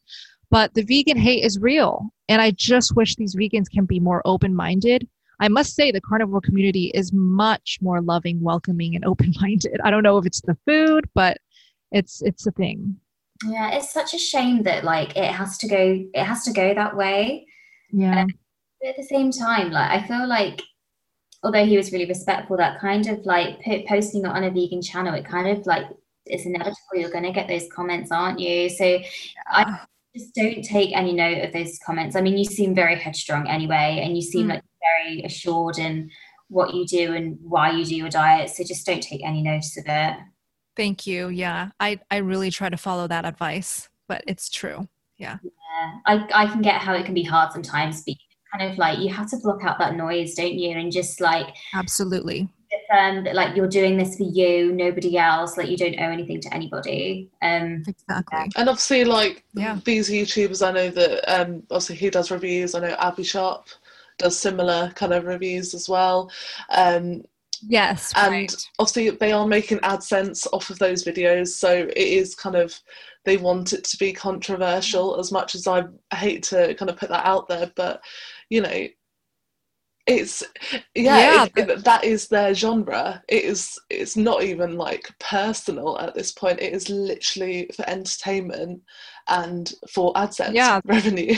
[0.50, 2.10] But the vegan hate is real.
[2.28, 5.08] And I just wish these vegans can be more open minded
[5.44, 9.78] I must say the carnivore community is much more loving, welcoming, and open-minded.
[9.84, 11.36] I don't know if it's the food, but
[11.92, 12.96] it's it's a thing.
[13.44, 16.72] Yeah, it's such a shame that like it has to go it has to go
[16.72, 17.46] that way.
[17.92, 18.24] Yeah.
[18.80, 20.62] But at the same time, like I feel like
[21.42, 25.12] although he was really respectful, that kind of like posting it on a vegan channel,
[25.12, 25.84] it kind of like
[26.24, 28.70] it's inevitable you're going to get those comments, aren't you?
[28.70, 29.02] So yeah.
[29.46, 29.80] I
[30.16, 32.16] just don't take any note of those comments.
[32.16, 34.54] I mean, you seem very headstrong anyway, and you seem mm.
[34.54, 36.10] like very assured in
[36.48, 38.50] what you do and why you do your diet.
[38.50, 40.16] So just don't take any notice of it.
[40.76, 41.28] Thank you.
[41.28, 44.88] Yeah, I, I really try to follow that advice, but it's true.
[45.16, 45.38] Yeah.
[45.42, 45.92] Yeah.
[46.06, 48.16] I, I can get how it can be hard sometimes, but
[48.56, 50.76] kind of like you have to block out that noise, don't you?
[50.76, 52.48] And just like absolutely
[52.92, 56.40] um that like you're doing this for you, nobody else, like you don't owe anything
[56.40, 57.30] to anybody.
[57.42, 58.38] Um exactly.
[58.38, 58.46] Yeah.
[58.56, 59.78] And obviously like yeah.
[59.84, 63.68] these YouTubers I know that um obviously he does reviews, I know Abby Sharp
[64.18, 66.30] does similar kind of reviews as well.
[66.70, 67.22] Um,
[67.66, 68.52] Yes, and right.
[68.78, 72.78] obviously they are making AdSense off of those videos, so it is kind of
[73.24, 77.08] they want it to be controversial as much as I hate to kind of put
[77.08, 78.02] that out there, but
[78.50, 78.86] you know,
[80.06, 80.42] it's
[80.94, 83.22] yeah, Yeah, it, it, that is their genre.
[83.28, 86.60] It is it's not even like personal at this point.
[86.60, 88.82] It is literally for entertainment
[89.28, 90.80] and for AdSense Yeah.
[90.84, 91.36] revenue.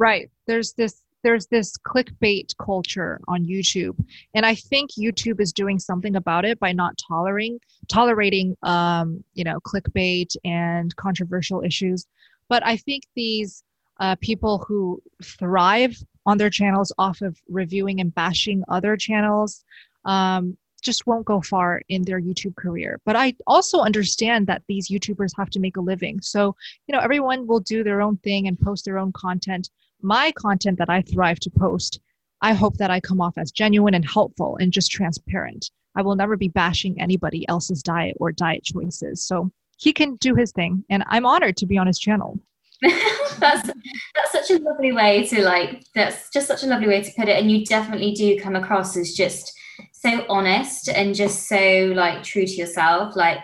[0.00, 0.30] Right.
[0.46, 4.02] There's this there's this clickbait culture on YouTube.
[4.34, 9.44] And I think YouTube is doing something about it by not tolerating tolerating um, you
[9.44, 12.06] know, clickbait and controversial issues.
[12.48, 13.62] But I think these
[14.00, 15.94] uh, people who thrive
[16.24, 19.62] on their channels off of reviewing and bashing other channels
[20.06, 22.98] um, just won't go far in their YouTube career.
[23.04, 26.22] But I also understand that these YouTubers have to make a living.
[26.22, 29.68] So, you know, everyone will do their own thing and post their own content
[30.02, 32.00] my content that I thrive to post,
[32.42, 35.70] I hope that I come off as genuine and helpful and just transparent.
[35.96, 39.26] I will never be bashing anybody else's diet or diet choices.
[39.26, 42.38] So he can do his thing, and I'm honored to be on his channel.
[43.38, 47.12] that's that's such a lovely way to like that's just such a lovely way to
[47.12, 49.52] put it and you definitely do come across as just
[49.92, 53.36] so honest and just so like true to yourself like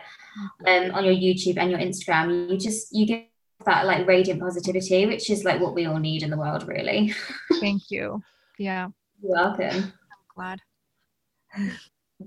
[0.66, 3.24] um, on your youtube and your instagram you just you give
[3.66, 7.12] that like radiant positivity which is like what we all need in the world really
[7.60, 8.22] Thank you.
[8.58, 8.88] Yeah,
[9.22, 9.92] you're welcome
[10.34, 10.60] glad.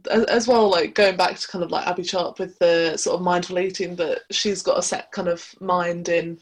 [0.09, 3.15] as, as well like going back to kind of like abby sharp with the sort
[3.15, 6.39] of mindful eating that she's got a set kind of mind in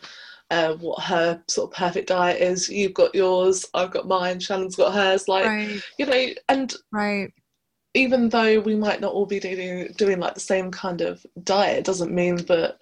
[0.49, 4.77] uh, what her sort of perfect diet is you've got yours i've got mine shannon's
[4.77, 7.33] got hers like Right, you know and right.
[7.93, 11.79] even though we might not all be doing doing like the same kind of diet
[11.79, 12.77] it doesn't mean that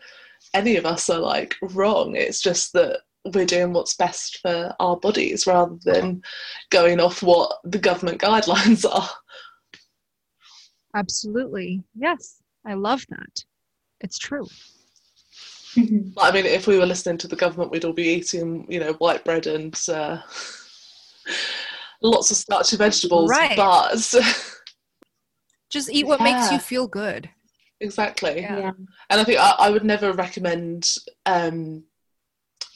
[0.55, 3.01] any of us are like wrong it's just that
[3.33, 6.21] we're doing what's best for our bodies rather than
[6.69, 9.09] going off what the government guidelines are
[10.95, 11.83] Absolutely.
[11.93, 13.43] Yes, I love that.
[13.99, 14.47] It's true.
[16.17, 18.93] I mean, if we were listening to the government, we'd all be eating, you know,
[18.93, 20.21] white bread and uh,
[22.01, 23.29] lots of starchy vegetables.
[23.29, 23.57] Right.
[23.57, 24.15] But
[25.69, 27.29] Just eat what makes you feel good.
[27.81, 28.59] Exactly, Yeah.
[28.59, 28.71] yeah
[29.09, 30.95] and I think I, I would never recommend
[31.25, 31.83] um,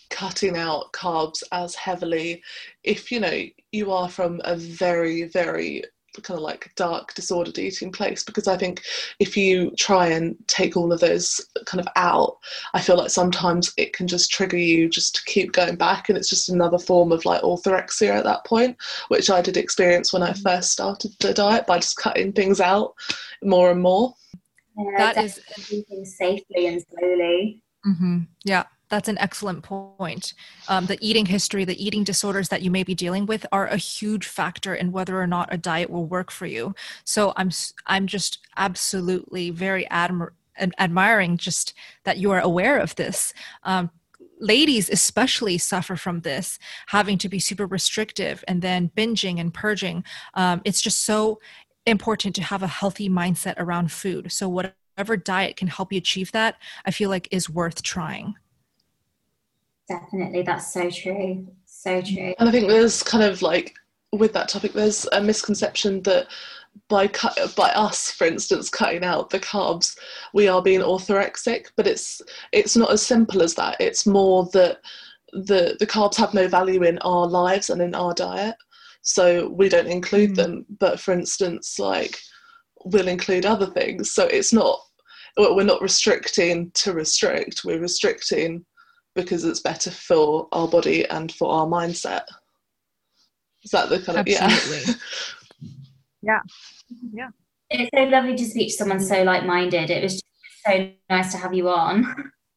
[0.10, 2.44] cutting out carbs as heavily
[2.84, 5.84] if you know you are from a very, very
[6.24, 8.82] kind of like dark disordered eating place because I think
[9.20, 12.38] if you try and take all of those kind of out,
[12.74, 16.18] I feel like sometimes it can just trigger you just to keep going back and
[16.18, 18.76] it's just another form of like orthorexia at that point,
[19.10, 22.96] which I did experience when I first started the diet by just cutting things out
[23.44, 24.16] more and more.
[24.80, 30.34] Yeah, That is- definitely do things safely and slowly hmm Yeah, that's an excellent point.
[30.68, 33.78] Um, the eating history, the eating disorders that you may be dealing with are a
[33.78, 36.76] huge factor in whether or not a diet will work for you.
[37.06, 37.52] So I'm
[37.86, 40.32] I'm just absolutely very admir-
[40.78, 41.74] admiring just
[42.04, 43.34] that you are aware of this.
[43.64, 43.92] Um,
[44.42, 46.58] ladies especially suffer from this
[46.88, 50.02] having to be super restrictive and then binging and purging
[50.34, 51.40] um, it's just so
[51.90, 56.32] important to have a healthy mindset around food so whatever diet can help you achieve
[56.32, 58.36] that i feel like is worth trying
[59.88, 63.74] definitely that's so true so true And I think there's kind of like
[64.12, 66.28] with that topic, there's a misconception that
[66.88, 69.98] by cut by us, for instance, cutting out the carbs,
[70.34, 71.68] we are being orthorexic.
[71.76, 72.22] But it's
[72.52, 73.78] it's not as simple as that.
[73.80, 74.80] It's more that
[75.34, 78.56] the the carbs have no value in our lives and in our diet,
[79.02, 80.36] so we don't include Mm.
[80.36, 80.66] them.
[80.80, 82.18] But for instance, like
[82.86, 84.12] we'll include other things.
[84.12, 84.80] So it's not
[85.38, 87.62] we're not restricting to restrict.
[87.64, 88.66] We're restricting
[89.16, 92.24] because it's better for our body and for our mindset.
[93.64, 94.96] Is that the kind of Absolutely.
[96.22, 96.40] yeah?
[97.14, 97.30] Yeah.
[97.70, 100.26] It's so lovely to speak to someone so like-minded it was just
[100.66, 102.04] so nice to have you on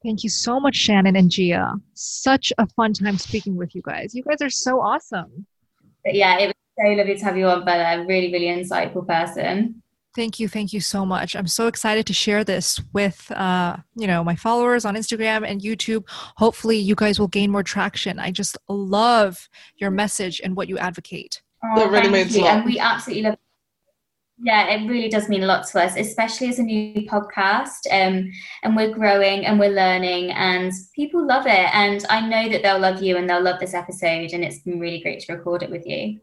[0.03, 4.15] thank you so much shannon and gia such a fun time speaking with you guys
[4.15, 5.47] you guys are so awesome
[6.05, 9.83] but yeah it was so lovely to have you on bella really really insightful person
[10.15, 11.35] Thank you, thank you so much.
[11.35, 15.63] I'm so excited to share this with uh, you know my followers on Instagram and
[15.63, 16.05] YouTube.
[16.37, 18.19] Hopefully, you guys will gain more traction.
[18.19, 21.41] I just love your message and what you advocate.
[21.65, 22.45] Oh, That really thank means you.
[22.45, 23.39] And we absolutely love
[24.45, 27.87] Yeah, it really does mean a lot to us, especially as a new podcast.
[27.93, 28.33] Um,
[28.65, 31.73] and we're growing and we're learning, and people love it.
[31.73, 34.33] And I know that they'll love you and they'll love this episode.
[34.33, 36.19] And it's been really great to record it with you.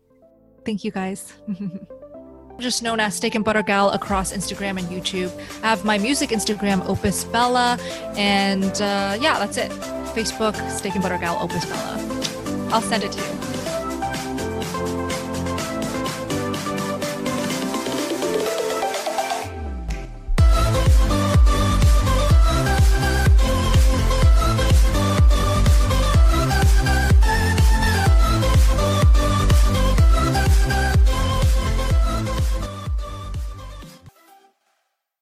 [0.65, 1.33] Thank you, guys.
[2.59, 5.31] Just known as Steak and Butter Gal across Instagram and YouTube.
[5.63, 7.79] I have my music Instagram, Opus Bella,
[8.17, 9.71] and uh, yeah, that's it.
[10.11, 12.69] Facebook, Steak and Butter Gal, Opus Bella.
[12.73, 13.58] I'll send it to you.